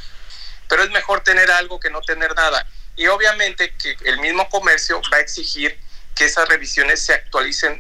[0.68, 2.66] pero es mejor tener algo que no tener nada.
[2.96, 5.78] Y obviamente que el mismo comercio va a exigir
[6.16, 7.80] que esas revisiones se actualicen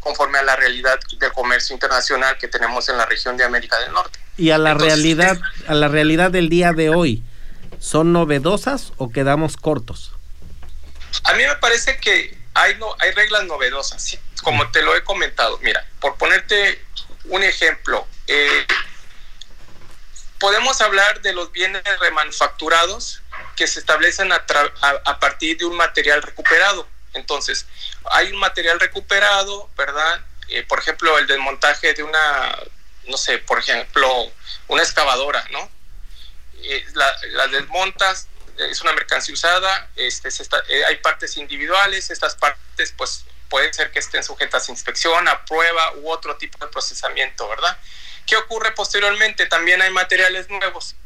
[0.00, 3.92] conforme a la realidad del comercio internacional que tenemos en la región de América del
[3.92, 4.18] Norte.
[4.36, 7.24] Y a la realidad, a la realidad del día de hoy,
[7.80, 10.12] ¿son novedosas o quedamos cortos?
[11.24, 15.58] A mí me parece que hay no, hay reglas novedosas, como te lo he comentado.
[15.62, 16.80] Mira, por ponerte
[17.24, 18.66] un ejemplo, eh,
[20.38, 23.22] podemos hablar de los bienes remanufacturados
[23.56, 26.86] que se establecen a, partir de un material recuperado.
[27.14, 27.66] Entonces,
[28.10, 30.20] hay un material recuperado, ¿verdad?
[30.48, 32.56] Eh, por ejemplo, el desmontaje de una,
[33.08, 34.30] no sé, por ejemplo,
[34.68, 35.70] una excavadora, ¿no?
[36.62, 40.28] Eh, la, desmontas, es una mercancía usada, este,
[40.68, 45.44] eh, hay partes individuales, estas partes pues pueden ser que estén sujetas a inspección, a
[45.44, 47.78] prueba u otro tipo de procesamiento, ¿verdad?
[48.26, 49.46] ¿Qué ocurre posteriormente?
[49.46, 50.96] También hay materiales nuevos.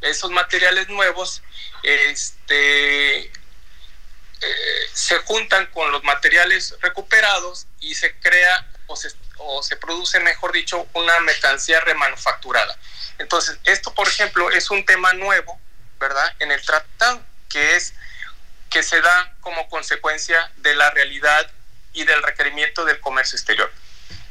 [0.00, 1.42] Esos materiales nuevos
[1.82, 9.76] este, eh, se juntan con los materiales recuperados y se crea o se, o se
[9.76, 12.78] produce, mejor dicho, una mercancía remanufacturada.
[13.18, 15.58] Entonces, esto, por ejemplo, es un tema nuevo,
[15.98, 16.36] ¿verdad?
[16.38, 17.94] En el tratado, que es
[18.70, 21.50] que se da como consecuencia de la realidad
[21.92, 23.72] y del requerimiento del comercio exterior.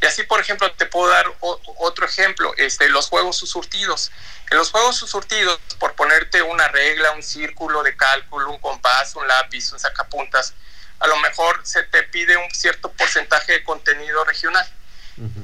[0.02, 4.12] Y así, por ejemplo, te puedo dar otro ejemplo, este, los juegos surtidos.
[4.50, 9.28] En los juegos surtidos, por ponerte una regla, un círculo de cálculo, un compás, un
[9.28, 10.54] lápiz, un sacapuntas,
[11.00, 14.68] a lo mejor se te pide un cierto porcentaje de contenido regional.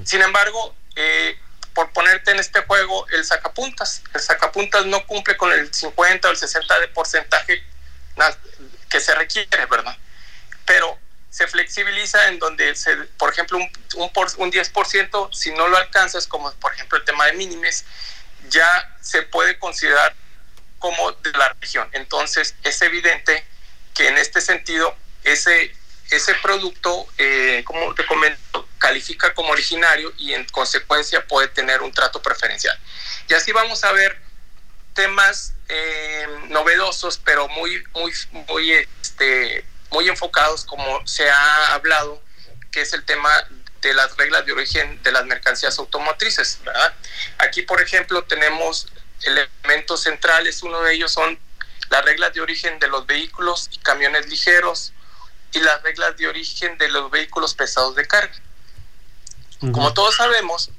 [0.05, 1.37] Sin embargo, eh,
[1.73, 6.31] por ponerte en este juego el sacapuntas, el sacapuntas no cumple con el 50 o
[6.31, 7.63] el 60 de porcentaje
[8.89, 9.97] que se requiere, ¿verdad?
[10.65, 10.99] Pero
[11.33, 12.75] se flexibiliza en donde,
[13.17, 17.25] por ejemplo, un, un, un 10%, si no lo alcanzas, como por ejemplo el tema
[17.25, 17.85] de mínimes,
[18.49, 20.13] ya se puede considerar
[20.77, 21.89] como de la región.
[21.93, 23.43] Entonces, es evidente
[23.95, 25.75] que en este sentido, ese,
[26.11, 31.91] ese producto, eh, como te comento, califica como originario y en consecuencia puede tener un
[31.91, 32.77] trato preferencial.
[33.27, 34.21] Y así vamos a ver
[34.93, 38.13] temas eh, novedosos, pero muy, muy,
[38.47, 42.21] muy este, muy enfocados, como se ha hablado,
[42.71, 43.29] que es el tema
[43.81, 46.59] de las reglas de origen de las mercancías automotrices.
[46.65, 46.93] ¿verdad?
[47.37, 48.87] Aquí, por ejemplo, tenemos
[49.21, 51.39] elementos centrales, uno de ellos son
[51.89, 54.93] las reglas de origen de los vehículos y camiones ligeros
[55.51, 58.33] y las reglas de origen de los vehículos pesados de carga.
[59.71, 60.71] Como todos sabemos,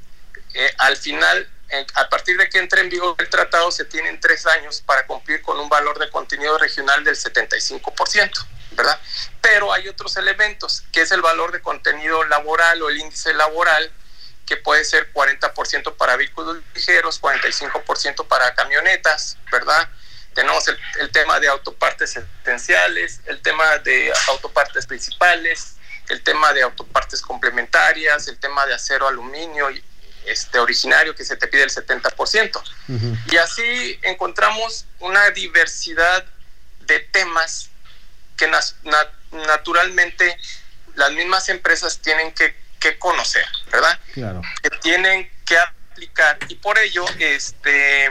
[0.53, 1.49] eh, al final,
[1.95, 5.41] a partir de que entre en vigor el tratado, se tienen tres años para cumplir
[5.41, 8.47] con un valor de contenido regional del 75%.
[8.75, 8.99] ¿Verdad?
[9.41, 13.91] Pero hay otros elementos, que es el valor de contenido laboral o el índice laboral,
[14.47, 19.89] que puede ser 40% para vehículos ligeros, 45% para camionetas, ¿verdad?
[20.35, 25.77] tenemos el, tema de autopartes esenciales, el tema de autopartes principales,
[26.09, 29.69] el tema de autopartes complementarias, el tema de acero, aluminio,
[30.27, 32.63] este originario que se te pide el 70%.
[33.31, 36.25] Y así encontramos una diversidad
[36.81, 37.71] de temas
[38.37, 38.51] que
[39.33, 40.39] naturalmente
[40.95, 42.63] las mismas empresas tienen que,
[42.99, 43.99] conocer, ¿verdad?
[44.13, 44.43] Claro.
[44.63, 48.11] Que tienen que aplicar y por ello, este,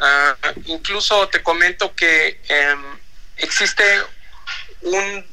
[0.00, 0.34] ah,
[0.64, 2.98] incluso te comento que em,
[3.36, 3.84] existe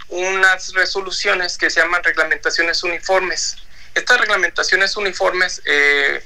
[0.10, 3.56] unas resoluciones que se llaman reglamentaciones uniformes.
[3.96, 6.22] Estas reglamentaciones uniformes eh,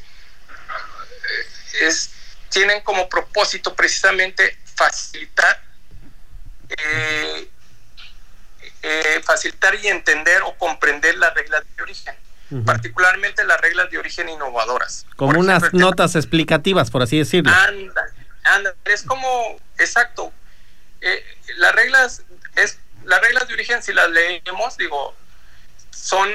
[2.49, 5.61] tienen como propósito precisamente facilitar
[6.77, 7.49] eh,
[8.81, 12.15] eh, facilitar y entender o comprender las reglas de origen,
[12.65, 15.05] particularmente las reglas de origen innovadoras.
[15.15, 17.51] Como unas notas explicativas, por así decirlo.
[17.51, 18.03] Anda,
[18.43, 20.33] anda, es como, exacto,
[21.01, 21.23] eh,
[21.57, 22.23] las reglas,
[22.55, 25.15] es, las reglas de origen, si las leemos, digo,
[25.91, 26.29] son,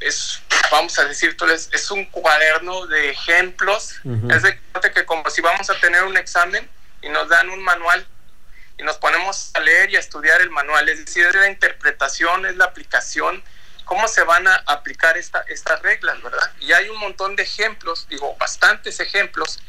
[0.00, 3.94] es, vamos a decir, es, es un cuaderno de ejemplos,
[4.30, 4.58] es de
[4.94, 6.68] que como si vamos a tener un examen
[7.02, 8.06] y nos dan un manual
[8.82, 12.46] y nos ponemos a leer y a estudiar el manual, es decir, es la interpretación,
[12.46, 13.42] es la aplicación,
[13.84, 16.50] cómo se van a aplicar esta, estas reglas, ¿verdad?
[16.58, 19.60] Y hay un montón de ejemplos, digo, bastantes ejemplos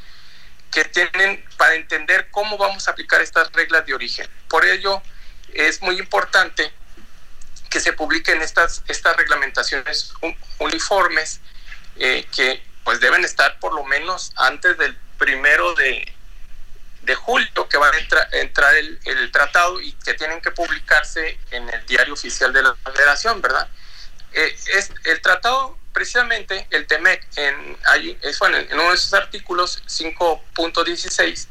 [0.71, 4.27] que tienen para entender cómo vamos a aplicar estas reglas de origen.
[4.49, 5.03] Por ello,
[5.53, 6.73] es muy importante
[7.69, 10.11] que se publiquen estas, estas reglamentaciones
[10.57, 11.39] uniformes
[11.97, 16.12] eh, que pues deben estar por lo menos antes del primero de,
[17.03, 21.85] de julio que va a entrar el, tratado y que tienen que publicarse en el
[21.85, 23.67] diario oficial de la federación, ¿verdad?
[24.31, 31.47] Eh, es, el tratado, precisamente, el TEMEC, en, en uno de sus artículos 5.16,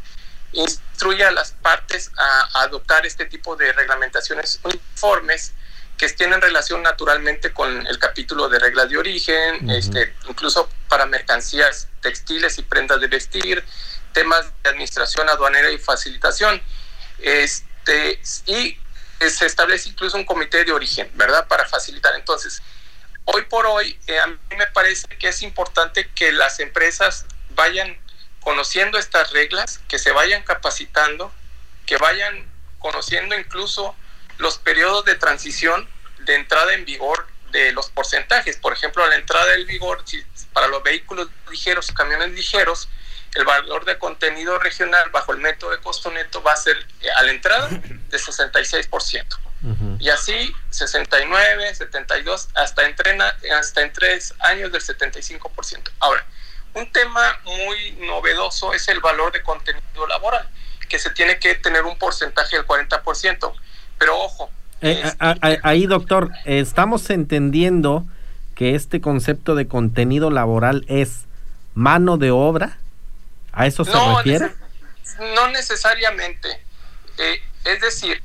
[0.52, 5.52] instruye a las partes a, adoptar este tipo de reglamentaciones uniformes
[5.96, 11.88] que tienen relación naturalmente con el capítulo de reglas de origen, este, incluso para mercancías
[12.00, 13.64] textiles y prendas de vestir,
[14.12, 16.60] temas de administración aduanera y facilitación.
[17.18, 18.78] Este, y
[19.30, 21.46] se establece incluso un comité de origen, ¿verdad?
[21.46, 22.14] Para facilitar.
[22.16, 22.62] Entonces,
[23.24, 27.98] hoy por hoy, eh, a mí me parece que es importante que las empresas vayan
[28.40, 31.32] conociendo estas reglas, que se vayan capacitando,
[31.86, 33.94] que vayan conociendo incluso
[34.38, 35.88] los periodos de transición
[36.20, 38.56] de entrada en vigor de los porcentajes.
[38.56, 40.04] Por ejemplo, a la entrada en vigor,
[40.52, 42.88] para los vehículos ligeros, camiones ligeros,
[43.34, 47.06] el valor de contenido regional bajo el método de costo neto va a ser eh,
[47.16, 49.38] a la entrada de 66%.
[50.00, 55.88] Y así 69, 72, hasta en, hasta en tres años del 75%.
[56.00, 56.26] Ahora,
[56.74, 60.48] un tema muy novedoso es el valor de contenido laboral,
[60.88, 63.52] que se tiene que tener un porcentaje del 40%.
[63.98, 64.50] Pero ojo.
[64.80, 65.00] Eh,
[65.62, 68.04] ahí, doctor, estamos entendiendo
[68.56, 71.26] que este concepto de contenido laboral es
[71.74, 72.78] mano de obra
[73.52, 74.50] ¿A eso se no, refiere?
[75.34, 76.48] no necesariamente.
[77.18, 78.22] Eh, es decir,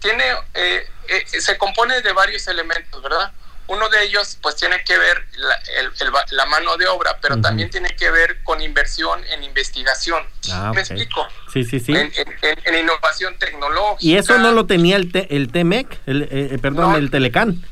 [0.00, 3.32] tiene, eh, eh, se compone de varios elementos, ¿verdad?
[3.66, 7.94] Uno de ellos, pues, tiene que ver la, la mano de obra, pero también tiene
[7.96, 10.24] que ver con inversión en investigación.
[10.50, 11.26] Ah, ¿Me explico?
[11.52, 11.92] Sí, sí, sí.
[11.94, 13.98] En, innovación tecnológica.
[14.00, 16.00] ¿Y eso no lo tenía el, el TEMEC?
[16.06, 17.62] El, perdón, el Telecan.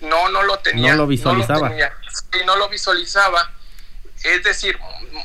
[0.00, 0.92] No, no lo tenía.
[0.92, 1.70] No lo visualizaba.
[1.70, 3.50] No Sí, no lo visualizaba.
[4.24, 4.78] Es decir,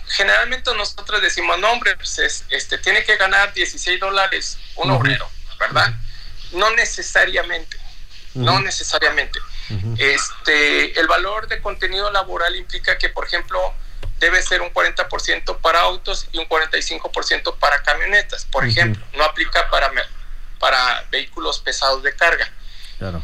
[0.07, 5.29] generalmente nosotros decimos, no, hombre, pues este, tiene que ganar 16 dólares un obrero,
[5.59, 5.93] ¿verdad?
[6.53, 7.77] No necesariamente,
[8.33, 9.39] no necesariamente.
[9.97, 13.73] este, el valor de contenido laboral implica que, por ejemplo,
[14.19, 19.05] debe ser un 40% para autos y un 45% para camionetas, por ejemplo.
[19.13, 19.91] No aplica para,
[20.59, 22.51] para vehículos pesados de carga.
[22.97, 23.23] Claro.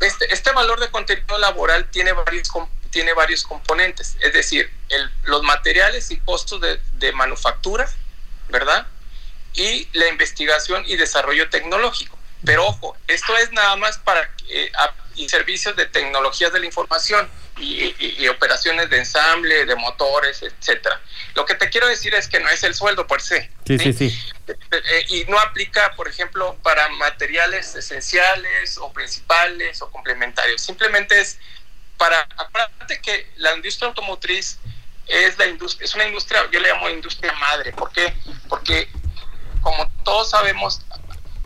[0.00, 2.50] Este, este valor de contenido laboral tiene varios
[2.94, 7.90] tiene varios componentes, es decir, el, los materiales y costos de, manufactura,
[8.48, 8.86] ¿verdad?
[9.52, 12.16] Y la investigación y desarrollo tecnológico.
[12.44, 14.70] Pero ojo, esto es nada más para eh,
[15.16, 17.28] y servicios de tecnologías de la información
[17.58, 21.00] y, operaciones de ensamble, de motores, etcétera.
[21.34, 23.36] Lo que te quiero decir es que no es el sueldo por sí.
[23.66, 24.18] Sí, sí, sí.
[24.46, 30.62] Eh, eh, y no aplica, por ejemplo, para materiales esenciales o principales o complementarios.
[30.62, 31.38] Simplemente es
[31.96, 34.58] para, aparte que la industria automotriz
[35.06, 38.14] es la industria, es una industria, yo le llamo industria madre, ¿por qué?
[38.48, 38.88] Porque
[39.60, 40.80] como todos sabemos,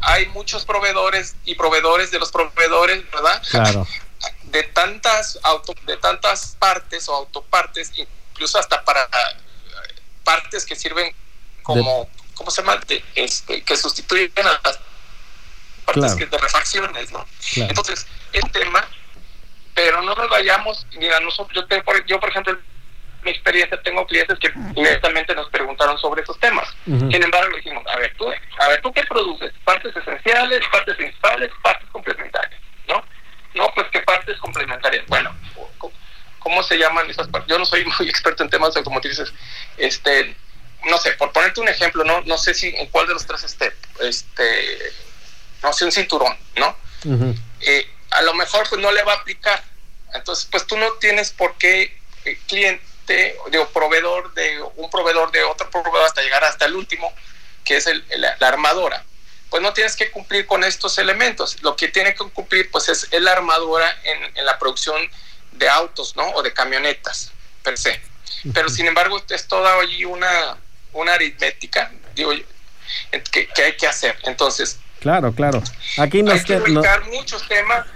[0.00, 3.42] hay muchos proveedores y proveedores de los proveedores, ¿verdad?
[3.50, 3.86] Claro.
[4.44, 9.06] De tantas auto, de tantas partes o autopartes, incluso hasta para
[10.24, 11.14] partes que sirven
[11.62, 12.08] como
[12.38, 12.80] ¿cómo se llama?
[13.16, 14.78] este, que sustituyen a las
[15.84, 17.26] partes de refacciones, ¿no?
[17.56, 18.88] Entonces, el tema,
[19.78, 21.76] pero no nos vayamos, mira, nosotros, yo,
[22.08, 22.58] yo por ejemplo,
[23.22, 26.68] mi experiencia tengo clientes que inmediatamente nos preguntaron sobre esos temas.
[26.84, 29.52] Sin embargo, le dijimos, a ver, tú, a ver, ¿tú qué produces?
[29.64, 32.60] ¿Partes esenciales, partes principales, partes complementarias?
[32.88, 33.04] ¿No?
[33.54, 35.06] No, pues qué partes complementarias.
[35.06, 35.32] Bueno,
[36.40, 37.48] ¿cómo se llaman esas partes?
[37.48, 39.32] Yo no soy muy experto en temas automotrices.
[39.76, 40.34] Este,
[40.86, 43.44] no sé, por ponerte un ejemplo, no, no sé si en cuál de los tres
[43.44, 44.92] esté, este,
[45.62, 46.76] no sé, un cinturón, ¿no?
[47.60, 49.62] Eh, a lo mejor pues no le va a aplicar.
[50.14, 55.42] Entonces, pues tú no tienes por qué eh, cliente, digo, proveedor de un proveedor de
[55.44, 57.12] otro proveedor hasta llegar hasta el último,
[57.64, 58.04] que es el,
[58.38, 59.04] la armadora.
[59.50, 61.62] Pues no tienes que cumplir con estos elementos.
[61.62, 65.08] Lo que tiene que cumplir pues es la armadura en, en la producción
[65.52, 66.28] de autos, ¿no?
[66.30, 67.32] O de camionetas,
[67.62, 68.00] per se.
[68.52, 70.58] Pero sin embargo, es toda allí una,
[70.92, 72.32] una aritmética, digo
[73.32, 74.16] que, que hay que hacer.
[74.24, 75.62] Entonces, Claro, claro.
[75.96, 77.86] Aquí nos hay que ubicar muchos temas.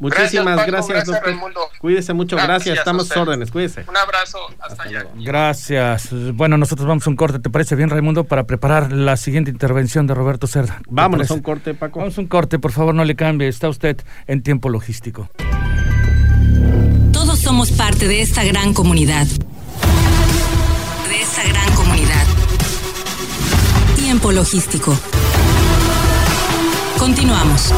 [0.00, 1.34] Muchísimas gracias, doctor.
[1.80, 3.84] Cuídese mucho, gracias, estamos órdenes, cuídese.
[3.88, 5.06] Un abrazo, hasta, allá.
[5.16, 6.10] Gracias.
[6.34, 10.06] Bueno, nosotros vamos a un corte, ¿te parece bien, Raimundo, para preparar la siguiente intervención
[10.06, 10.80] de Roberto Cerda?
[10.88, 11.98] Vámonos a un corte, Paco.
[11.98, 15.28] Vamos a un corte, por favor, no le cambie, está usted en tiempo logístico.
[17.12, 19.26] Todos somos parte de esta gran comunidad
[24.08, 24.96] Tiempo logístico.
[26.98, 27.74] Continuamos.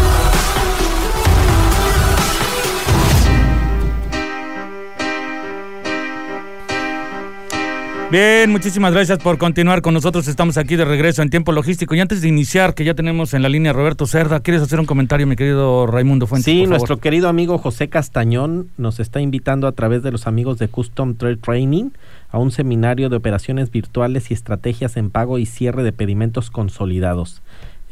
[8.12, 10.28] Bien, muchísimas gracias por continuar con nosotros.
[10.28, 11.96] Estamos aquí de regreso en tiempo logístico.
[11.96, 14.86] Y antes de iniciar, que ya tenemos en la línea Roberto Cerda, ¿quieres hacer un
[14.86, 16.44] comentario, mi querido Raimundo Fuentes?
[16.44, 20.68] Sí, nuestro querido amigo José Castañón nos está invitando a través de los amigos de
[20.68, 21.90] Custom Trade Training
[22.30, 27.42] a un seminario de operaciones virtuales y estrategias en pago y cierre de pedimentos consolidados.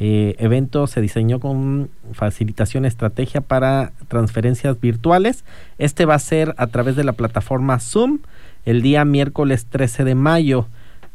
[0.00, 5.44] Eh, evento se diseñó con facilitación estrategia para transferencias virtuales.
[5.78, 8.20] Este va a ser a través de la plataforma Zoom
[8.64, 10.66] el día miércoles 13 de mayo.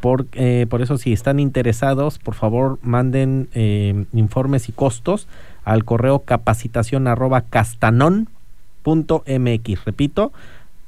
[0.02, 5.30] Por, eh, por eso si están interesados, por favor manden eh, informes y costos
[5.64, 7.06] al correo capacitación.
[9.86, 10.34] Repito,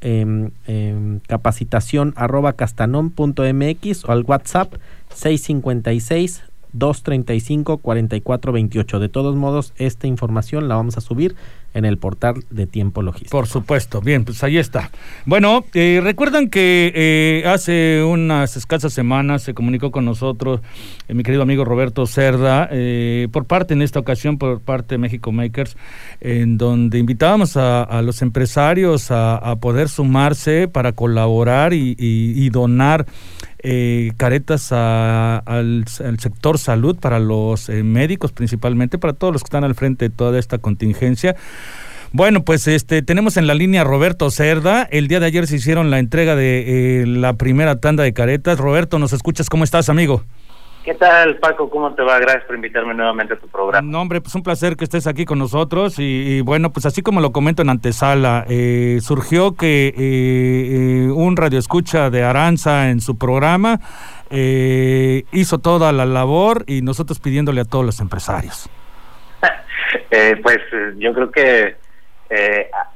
[0.02, 4.74] eh, capacitación arroba castanon punto mx o al WhatsApp
[5.14, 6.44] 656
[6.74, 9.00] 235 4428.
[9.00, 11.36] De todos modos, esta información la vamos a subir
[11.76, 13.32] en el portal de Tiempo Logístico.
[13.32, 14.92] Por supuesto, bien, pues ahí está.
[15.26, 20.62] Bueno, eh, recuerdan que eh, hace unas escasas semanas se comunicó con nosotros
[21.10, 22.70] eh, mi querido amigo Roberto Cerda,
[23.32, 25.76] por parte en esta ocasión, por parte de México Makers,
[26.22, 33.06] en donde invitábamos a, los empresarios a, poder sumarse para colaborar y, donar.
[34.18, 40.10] caretas al, sector salud para los médicos principalmente, para todos los que están al frente
[40.10, 41.36] de toda esta contingencia.
[42.18, 44.88] Bueno, pues este tenemos en la línea Roberto Cerda.
[44.90, 48.58] El día de ayer se hicieron la entrega de eh, la primera tanda de caretas.
[48.58, 49.50] Roberto, ¿nos escuchas?
[49.50, 50.24] ¿Cómo estás, amigo?
[50.86, 51.70] ¿Qué tal, Paco?
[51.70, 52.18] ¿Cómo te va?
[52.20, 53.86] Gracias por invitarme nuevamente a tu programa.
[53.86, 55.96] No, hombre, pues un placer que estés aquí con nosotros.
[55.98, 61.36] Y, bueno, pues así como lo comento en antesala, eh, surgió que eh, eh, un
[61.36, 63.82] radioescucha de Aranza en su programa
[64.30, 68.70] hizo toda la labor y nosotros pidiéndole a todos los empresarios.
[70.44, 70.60] pues
[70.98, 71.85] yo creo que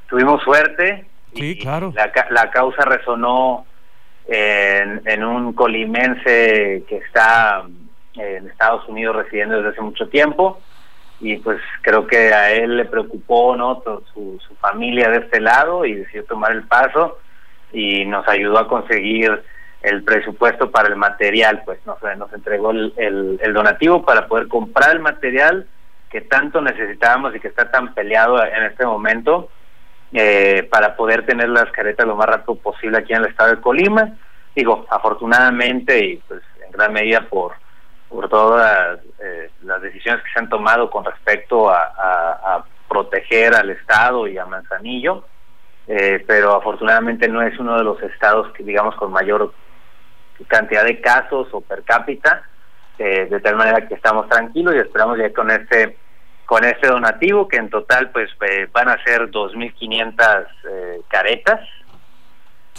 [0.08, 1.06] tuvimos suerte.
[1.34, 1.92] Sí, claro.
[1.94, 3.66] La, la causa resonó
[4.26, 7.64] en, en un colimense que está
[8.14, 10.60] en Estados Unidos residiendo desde hace mucho tiempo
[11.20, 15.84] y pues creo que a él le preocupó no su, su familia de este lado
[15.84, 17.18] y decidió tomar el paso
[17.72, 19.42] y nos ayudó a conseguir
[19.82, 24.96] el presupuesto para el material pues nos, nos entregó el, el, donativo para poder comprar
[24.96, 25.66] el material
[26.10, 29.48] que tanto necesitábamos y que está tan peleado en este momento
[30.12, 33.60] eh, para poder tener las caretas lo más rápido posible aquí en el estado de
[33.60, 34.16] Colima.
[34.54, 37.52] Digo afortunadamente y pues en gran medida por
[38.10, 44.26] por todas eh, las decisiones que se han tomado con respecto a, proteger al Estado
[44.26, 45.24] y a Manzanillo,
[45.86, 49.54] eh, pero afortunadamente no es uno de los estados que digamos con mayor
[50.48, 52.42] cantidad de casos o per cápita,
[53.00, 55.96] eh, de tal manera que estamos tranquilos y esperamos ya con este
[56.46, 58.30] con este donativo que en total pues
[58.72, 61.60] van a ser 2.500 caretas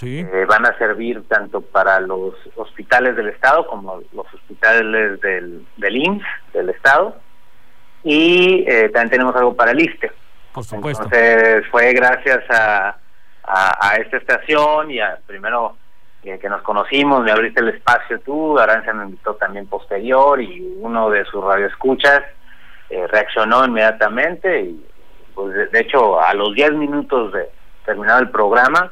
[0.04, 5.96] eh, van a servir tanto para los hospitales del Estado como los hospitales del, del
[5.96, 7.16] IMSS del Estado
[8.04, 10.12] y eh, también tenemos algo para el ISTE.
[10.54, 11.04] Por supuesto.
[11.04, 12.98] Entonces fue gracias a,
[13.44, 15.78] a, esta estación y a, primero
[16.22, 21.10] que, nos conocimos, me abriste el espacio tú, Aranza me invitó también posterior y uno
[21.10, 22.22] de sus radioescuchas
[22.90, 24.86] eh, reaccionó inmediatamente y
[25.34, 27.50] pues de hecho a los 10 minutos de
[27.86, 28.92] terminado el programa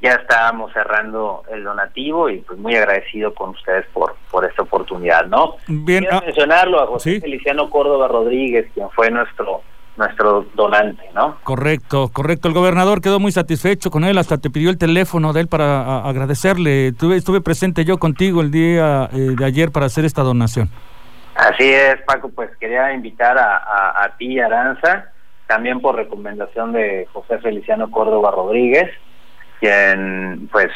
[0.00, 5.26] ya estábamos cerrando el donativo y pues muy agradecido con ustedes por por esta oportunidad,
[5.26, 5.56] ¿no?
[5.68, 9.62] Bien, Quiero ah, mencionarlo a José Feliciano Córdoba Rodríguez, quien fue nuestro
[9.96, 11.36] nuestro donante, ¿no?
[11.44, 12.48] Correcto, correcto.
[12.48, 15.98] El gobernador quedó muy satisfecho con él, hasta te pidió el teléfono de él para
[16.00, 16.92] agradecerle.
[16.92, 20.68] Tuve, estuve presente yo contigo el día eh, de ayer para hacer esta donación.
[21.34, 25.06] Así es, Paco, pues quería invitar a, a, a ti, Aranza,
[25.46, 28.90] también por recomendación de José Feliciano Córdoba Rodríguez,
[29.60, 30.70] quien pues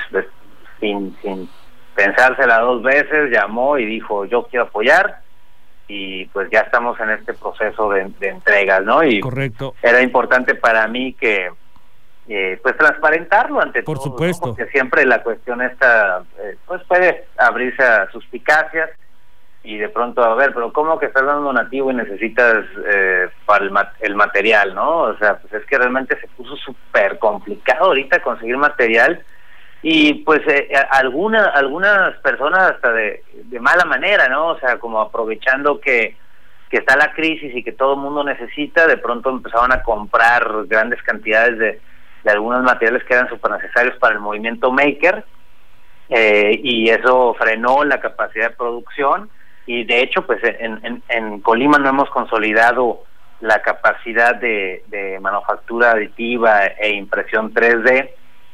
[0.81, 1.49] sin, sin
[1.95, 5.21] pensársela dos veces llamó y dijo yo quiero apoyar
[5.89, 9.03] y pues ya estamos en este proceso de, entregas, ¿no?
[9.03, 9.75] Y Correcto.
[9.83, 11.51] era importante para mí que
[12.29, 14.49] eh, pues transparentarlo ante Por todo, supuesto.
[14.49, 18.91] porque siempre la cuestión esta eh, pues puede abrirse a suspicacias
[19.65, 23.65] y de pronto, a ver, pero ¿cómo que estás dando donativo y necesitas eh, para
[23.65, 25.01] el, el, material, no?
[25.01, 29.25] O sea, pues es que realmente se puso súper complicado ahorita conseguir material
[29.83, 33.23] y pues eh, alguna, algunas personas hasta de,
[33.61, 34.49] mala manera, ¿no?
[34.49, 36.17] O sea, como aprovechando que,
[36.69, 40.67] que está la crisis y que todo el mundo necesita, de pronto empezaban a comprar
[40.67, 41.81] grandes cantidades de,
[42.25, 45.25] de algunos materiales que eran súper necesarios para el movimiento maker
[46.09, 49.31] eh, y eso frenó la capacidad de producción
[49.67, 53.05] y de hecho pues en, en, Colima no hemos consolidado
[53.41, 58.11] la capacidad de, de, manufactura aditiva e impresión 3D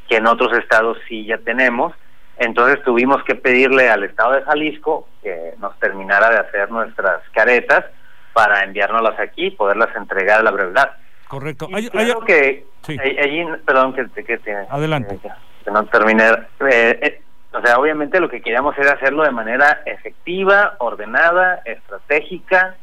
[0.08, 1.92] que en otros estados sí ya tenemos.
[2.36, 7.84] Entonces tuvimos que pedirle al estado de Jalisco que nos terminara de hacer nuestras caretas
[8.32, 10.96] para enviárnoslas aquí y poderlas entregar a la brevedad.
[11.28, 11.68] Correcto.
[11.72, 11.88] Hay,
[12.26, 12.64] que
[13.20, 15.18] allí perdón que, que, adelante.
[15.22, 16.24] que, no terminé.
[16.70, 17.20] Eh, eh
[17.52, 22.76] o sea, obviamente lo que queríamos era hacerlo de manera efectiva, ordenada, estratégica,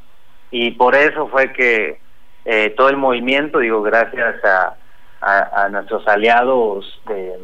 [0.49, 1.99] y por eso fue que
[2.45, 4.75] eh, todo el movimiento, digo, gracias a,
[5.21, 7.37] a, nuestros aliados de,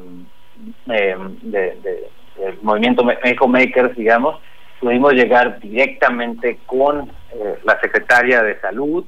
[0.86, 4.40] de, del movimiento México Makers, digamos,
[4.80, 9.06] pudimos llegar directamente con eh, la secretaria de Salud,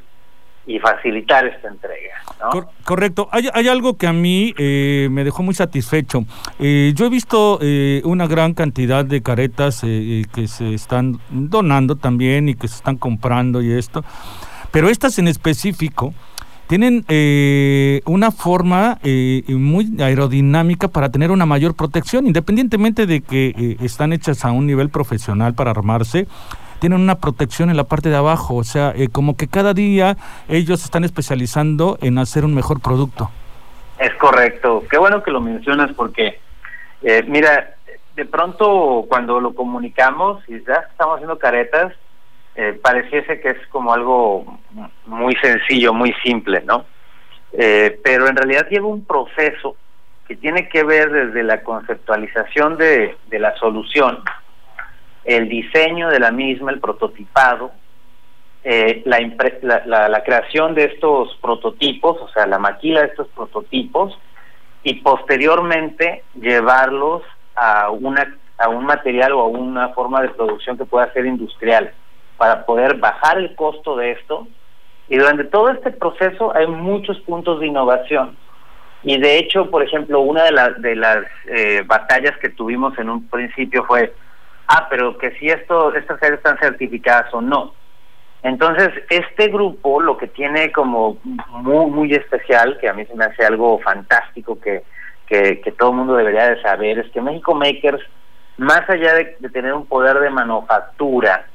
[0.69, 2.21] y facilitar esta entrega.
[2.85, 3.27] correcto.
[3.31, 6.25] Hay, hay, algo que a mí eh, me dejó muy satisfecho.
[6.59, 12.49] Eh, yo he visto eh, una gran cantidad de caretas que se están donando también
[12.49, 14.05] y que se están comprando y esto,
[14.71, 16.13] pero estas en específico
[16.69, 17.03] tienen
[18.05, 18.99] una forma
[19.47, 24.89] muy aerodinámica para tener una mayor protección, independientemente de que están hechas a un nivel
[24.89, 26.27] profesional para armarse
[26.79, 30.17] tienen una protección en la parte de abajo, o sea, eh, como que cada día
[30.47, 33.29] ellos están especializando en hacer un mejor producto.
[33.99, 36.39] Es correcto, qué bueno que lo mencionas porque,
[37.01, 37.75] eh, mira,
[38.15, 41.93] de pronto cuando lo comunicamos y ya estamos haciendo caretas,
[42.59, 44.59] eh, pareciese que es como algo
[45.05, 46.85] muy sencillo, muy simple, ¿no?
[47.51, 49.75] pero en realidad lleva un proceso
[50.29, 54.19] que tiene que ver desde la conceptualización de, la solución,
[55.25, 57.71] el diseño de la misma, el prototipado,
[58.63, 64.15] eh, la, creación de estos prototipos, o sea, la maquila de estos prototipos,
[64.83, 67.23] y posteriormente llevarlos
[67.55, 71.91] a, una, a un material o a una forma de producción que pueda ser industrial,
[72.39, 74.47] para poder bajar el costo de esto.
[75.07, 78.35] Y durante todo este proceso hay muchos puntos de innovación.
[79.03, 83.09] Y de hecho, por ejemplo, una de, las de las eh, batallas que tuvimos en
[83.09, 84.13] un principio fue,
[84.67, 87.73] ah, pero que si esto, estas series están certificadas o no.
[88.41, 93.45] Entonces, este grupo lo que tiene como muy, especial, que a mí se me hace
[93.45, 94.83] algo fantástico que,
[95.27, 98.01] que, todo mundo debería de saber, es que México Makers,
[98.57, 101.47] más allá de, tener un poder de manufactura,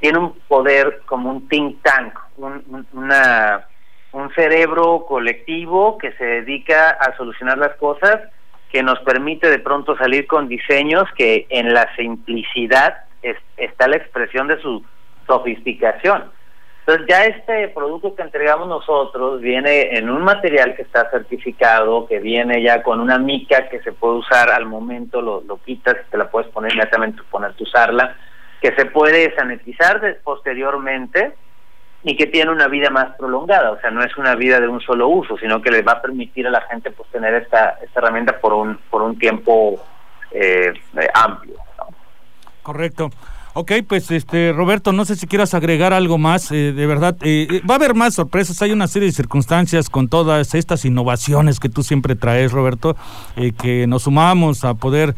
[0.00, 3.66] tiene un poder como un think tank, un, una,
[4.12, 8.20] un cerebro colectivo que se dedica a solucionar las cosas,
[8.70, 13.04] que nos permite de pronto salir con diseños que en la simplicidad
[13.56, 14.84] está la expresión de su
[15.26, 16.24] sofisticación.
[16.80, 22.18] Entonces ya este producto que entregamos nosotros viene en un material que está certificado, que
[22.18, 26.18] viene ya con una mica que se puede usar al momento, lo, lo quitas te
[26.18, 28.14] la puedes poner inmediatamente, ponerte usarla,
[28.64, 31.34] que se puede sanitizar posteriormente
[32.02, 34.80] y que tiene una vida más prolongada, o sea, no es una vida de un
[34.80, 38.00] solo uso, sino que le va a permitir a la gente pues tener esta, esta
[38.00, 39.84] herramienta por un, por un tiempo
[40.30, 40.72] eh,
[41.12, 41.56] amplio.
[42.62, 43.10] Correcto.
[43.56, 47.46] Ok, pues este Roberto, no sé si quieras agregar algo más, eh, de verdad, eh,
[47.48, 51.60] eh, va a haber más sorpresas, hay una serie de circunstancias con todas estas innovaciones
[51.60, 52.96] que tú siempre traes, Roberto,
[53.62, 55.14] que nos sumamos a poder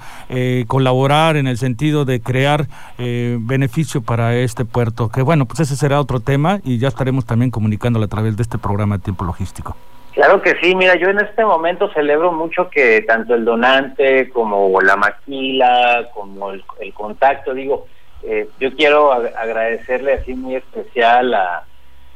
[0.66, 2.66] colaborar en el sentido de crear
[2.98, 7.50] beneficio para este puerto, que bueno, pues ese será otro tema y ya estaremos también
[7.50, 9.76] comunicándolo a través de este programa de tiempo logístico.
[10.12, 14.78] Claro que sí, mira, yo en este momento celebro mucho que tanto el donante como
[14.82, 17.86] la maquila, como el contacto, digo,
[18.22, 21.64] eh, yo quiero agradecerle así muy especial a,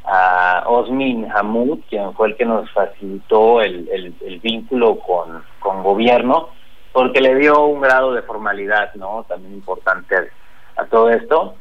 [0.04, 6.48] a Osmin Hamud, quien fue el que nos facilitó el, vínculo con, gobierno,
[6.92, 9.24] porque le dio un grado de formalidad, ¿no?
[9.28, 10.30] También importante
[10.76, 11.54] a, todo esto.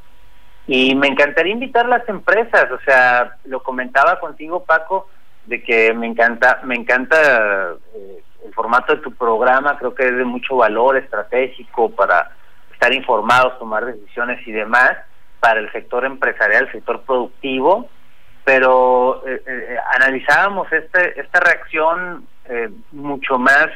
[0.66, 5.08] Y me encantaría invitar a las empresas, o sea, lo comentaba contigo, Paco,
[5.46, 10.16] de que me encanta, me encanta eh, el formato de tu programa, creo que es
[10.16, 12.32] de mucho valor estratégico para
[12.80, 14.94] estar informados, tomar decisiones y demás
[15.42, 17.90] para el sector empresarial, el sector productivo,
[18.46, 23.68] pero eh, eh, analizábamos este, esta reacción eh, mucho más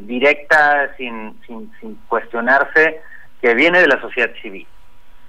[0.00, 3.00] directa, sin, sin, sin, cuestionarse,
[3.40, 4.66] que viene de la sociedad civil.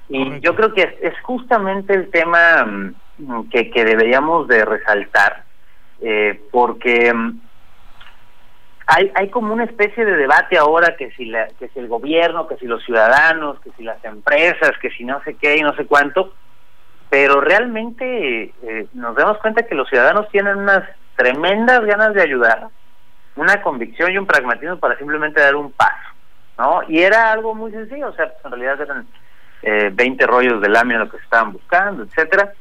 [0.10, 5.46] Y yo creo que es, es justamente el tema mm, que, que, deberíamos de resaltar,
[6.52, 7.40] porque mm,
[8.94, 12.48] hay, hay como una especie de debate ahora que si, la, que si el gobierno,
[12.48, 15.74] que si los ciudadanos, que si las empresas, que si no sé qué y no
[15.76, 16.34] sé cuánto,
[17.10, 20.84] pero realmente eh, nos damos cuenta que los ciudadanos tienen unas
[21.16, 22.68] tremendas ganas de ayudar,
[23.38, 26.10] una convicción y un pragmatismo para simplemente dar un paso,
[26.58, 26.82] ¿no?
[26.90, 29.08] Y era algo muy sencillo, o sea, en realidad eran
[29.62, 32.52] eh, 20 rollos de lámina lo que estaban buscando, etcétera,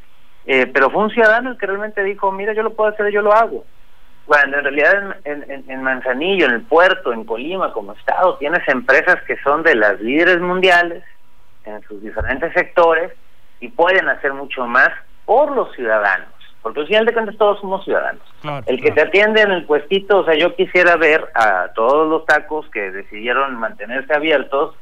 [0.47, 3.21] eh, pero fue un ciudadano el que realmente dijo, mira, yo lo puedo hacer, yo
[3.21, 3.65] lo hago.
[4.31, 9.37] Bueno, en realidad en, Manzanillo, en el puerto, en Colima, como estado, tienes empresas que
[9.39, 11.03] son de las líderes mundiales
[11.65, 13.11] en sus diferentes sectores
[13.59, 14.91] y pueden hacer mucho más
[15.25, 16.29] por los ciudadanos.
[16.63, 18.23] Porque al final de cuentas todos somos ciudadanos.
[18.67, 22.25] el que te atiende en el puestito, o sea, yo quisiera ver a todos los
[22.25, 24.77] tacos que decidieron mantenerse abiertos,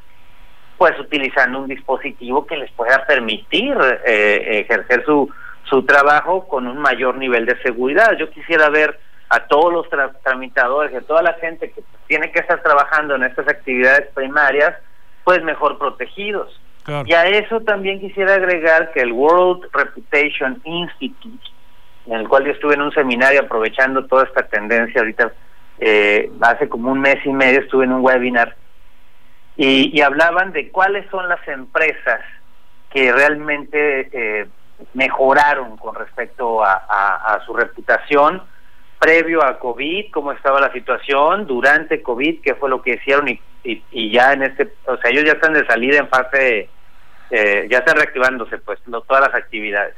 [0.77, 3.75] pues utilizando un dispositivo que les pueda permitir
[4.05, 5.27] eh, ejercer su,
[5.63, 8.15] su trabajo con un mayor nivel de seguridad.
[8.15, 9.87] Yo quisiera ver a todos los
[10.23, 14.75] tramitadores, a toda la gente que tiene que estar trabajando en estas actividades primarias,
[15.23, 16.59] pues mejor protegidos.
[17.05, 21.47] Y a eso también quisiera agregar que el World Reputation Institute,
[22.07, 25.31] en el cual yo estuve en un seminario aprovechando toda esta tendencia ahorita,
[25.77, 28.55] eh, hace como un mes y medio estuve en un webinar
[29.55, 32.21] y, hablaban de cuáles son las empresas
[32.91, 34.47] que realmente eh,
[34.93, 38.41] mejoraron con respecto a su reputación,
[38.99, 43.41] previo a COVID, cómo estaba la situación, durante COVID, qué fue lo que hicieron y,
[43.63, 46.69] y, ya en este, o sea, ellos ya están de salida en fase,
[47.31, 49.95] eh, ya están reactivándose pues todas las actividades.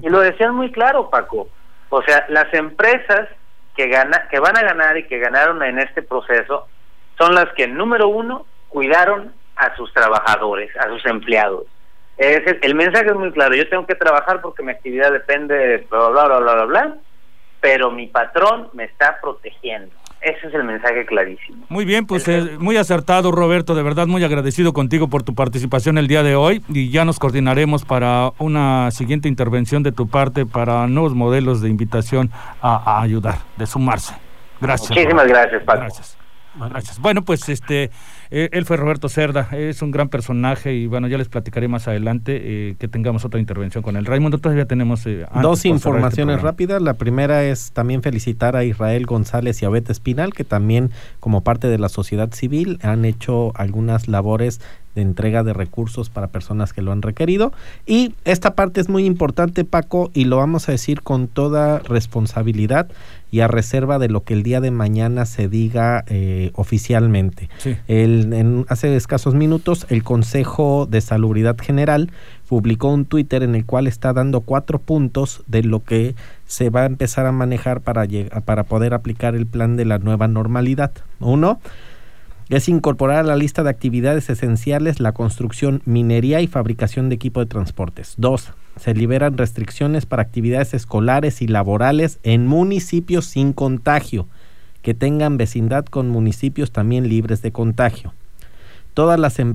[0.00, 1.48] Y lo decían muy claro, Paco.
[1.90, 3.28] O sea, las empresas
[3.76, 6.66] que, gana, que van a ganar y que ganaron en este proceso
[7.18, 11.66] son las que, número uno, cuidaron a sus trabajadores, a sus empleados.
[12.16, 15.54] Es el, el mensaje es muy claro, yo tengo que trabajar porque mi actividad depende
[15.54, 16.96] de bla, bla, bla, bla, bla, bla
[17.60, 19.90] pero mi patrón me está protegiendo.
[20.20, 21.64] ese es el mensaje clarísimo.
[21.68, 25.98] Muy bien, pues eh, muy acertado Roberto, de verdad muy agradecido contigo por tu participación
[25.98, 30.46] el día de hoy y ya nos coordinaremos para una siguiente intervención de tu parte
[30.46, 32.30] para nuevos modelos de invitación
[32.60, 34.14] a, ayudar, de sumarse.
[34.60, 34.90] Gracias.
[34.90, 35.80] Muchísimas gracias, Paco.
[35.80, 36.25] Gracias.
[36.58, 36.98] Gracias.
[37.00, 37.90] Bueno, pues este,
[38.30, 41.86] eh, él fue Roberto Cerda, es un gran personaje y bueno, ya les platicaré más
[41.86, 44.06] adelante eh, que tengamos otra intervención con él.
[44.06, 45.06] Raimundo, todavía tenemos...
[45.06, 46.80] Eh, Dos este informaciones rápidas.
[46.80, 50.90] La primera es también felicitar a Israel González y a Beth Espinal, que también
[51.20, 54.60] como parte de la sociedad civil han hecho algunas labores
[54.96, 57.52] de entrega de recursos para personas que lo han requerido.
[57.86, 62.88] Y esta parte es muy importante, Paco, y lo vamos a decir con toda responsabilidad
[63.30, 67.48] y a reserva de lo que el día de mañana se diga eh, oficialmente.
[67.88, 72.10] El, en, hace escasos minutos, el Consejo de Salubridad General
[72.48, 76.14] publicó un Twitter en el cual está dando cuatro puntos de lo que
[76.46, 78.06] se va a empezar a manejar para,
[78.44, 80.92] para poder aplicar el plan de la nueva normalidad.
[81.18, 81.60] Uno,
[82.48, 87.40] es incorporar a la lista de actividades esenciales la construcción, minería y fabricación de equipo
[87.40, 88.14] de transportes.
[88.18, 94.28] Dos, se liberan restricciones para actividades escolares y laborales en municipios sin contagio,
[94.82, 98.14] que tengan vecindad con municipios también libres de contagio.
[98.94, 99.54] Todas las, em-,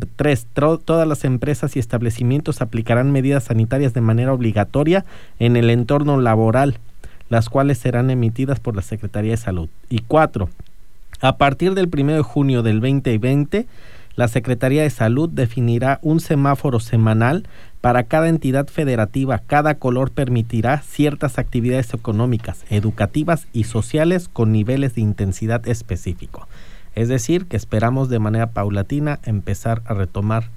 [0.86, 5.06] todas las empresas y establecimientos aplicarán medidas sanitarias de manera obligatoria
[5.40, 6.78] en el entorno laboral,
[7.30, 9.70] las cuales serán emitidas por la Secretaría de Salud.
[9.90, 10.50] Y cuatro,
[11.22, 13.68] a partir del 1 de junio del 2020,
[14.16, 17.48] la Secretaría de Salud definirá un semáforo semanal
[17.80, 19.40] para cada entidad federativa.
[19.40, 26.48] Cada color permitirá ciertas actividades económicas, educativas y sociales con niveles de intensidad específico.
[26.94, 30.50] Es decir, que esperamos de manera paulatina empezar a retomar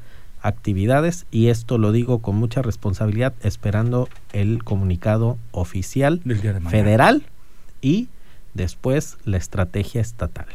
[0.43, 6.21] actividades y esto lo digo con mucha responsabilidad esperando el comunicado oficial
[6.69, 7.23] federal
[7.81, 8.09] y
[8.55, 10.46] después la estrategia estatal.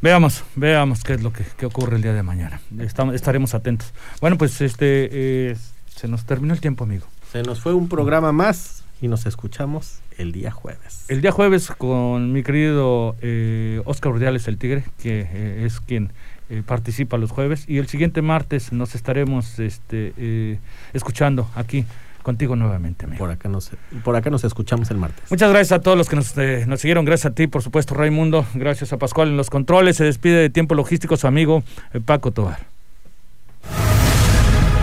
[0.00, 2.60] Veamos, veamos qué es lo que, ocurre el día de mañana.
[2.78, 3.92] Estamos, estaremos atentos.
[4.20, 5.08] Bueno, pues este
[5.50, 5.56] eh,
[5.94, 7.06] se nos terminó el tiempo, amigo.
[7.32, 11.04] Se nos fue un programa más y nos escuchamos el día jueves.
[11.08, 16.12] El día jueves con mi querido eh, Oscar Urdiales el Tigre, que eh, es quien
[16.50, 20.58] eh, participa los jueves, y el siguiente martes nos estaremos este,
[20.92, 21.84] escuchando aquí
[22.24, 23.20] contigo nuevamente, amigo.
[23.20, 23.70] Por acá nos,
[24.02, 25.30] por acá nos escuchamos el martes.
[25.30, 27.04] Muchas gracias a todos los que nos, eh, nos siguieron.
[27.04, 28.44] Gracias a ti, por supuesto, Raimundo.
[28.54, 29.98] Gracias a Pascual en los controles.
[29.98, 31.62] Se despide de Tiempo Logístico su amigo
[31.92, 32.74] eh, Paco Tobar.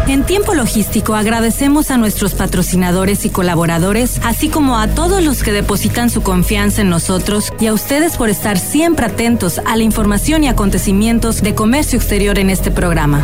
[0.07, 5.51] En tiempo logístico agradecemos a nuestros patrocinadores y colaboradores, así como a todos los que
[5.51, 10.43] depositan su confianza en nosotros y a ustedes por estar siempre atentos a la información
[10.43, 13.23] y acontecimientos de comercio exterior en este programa.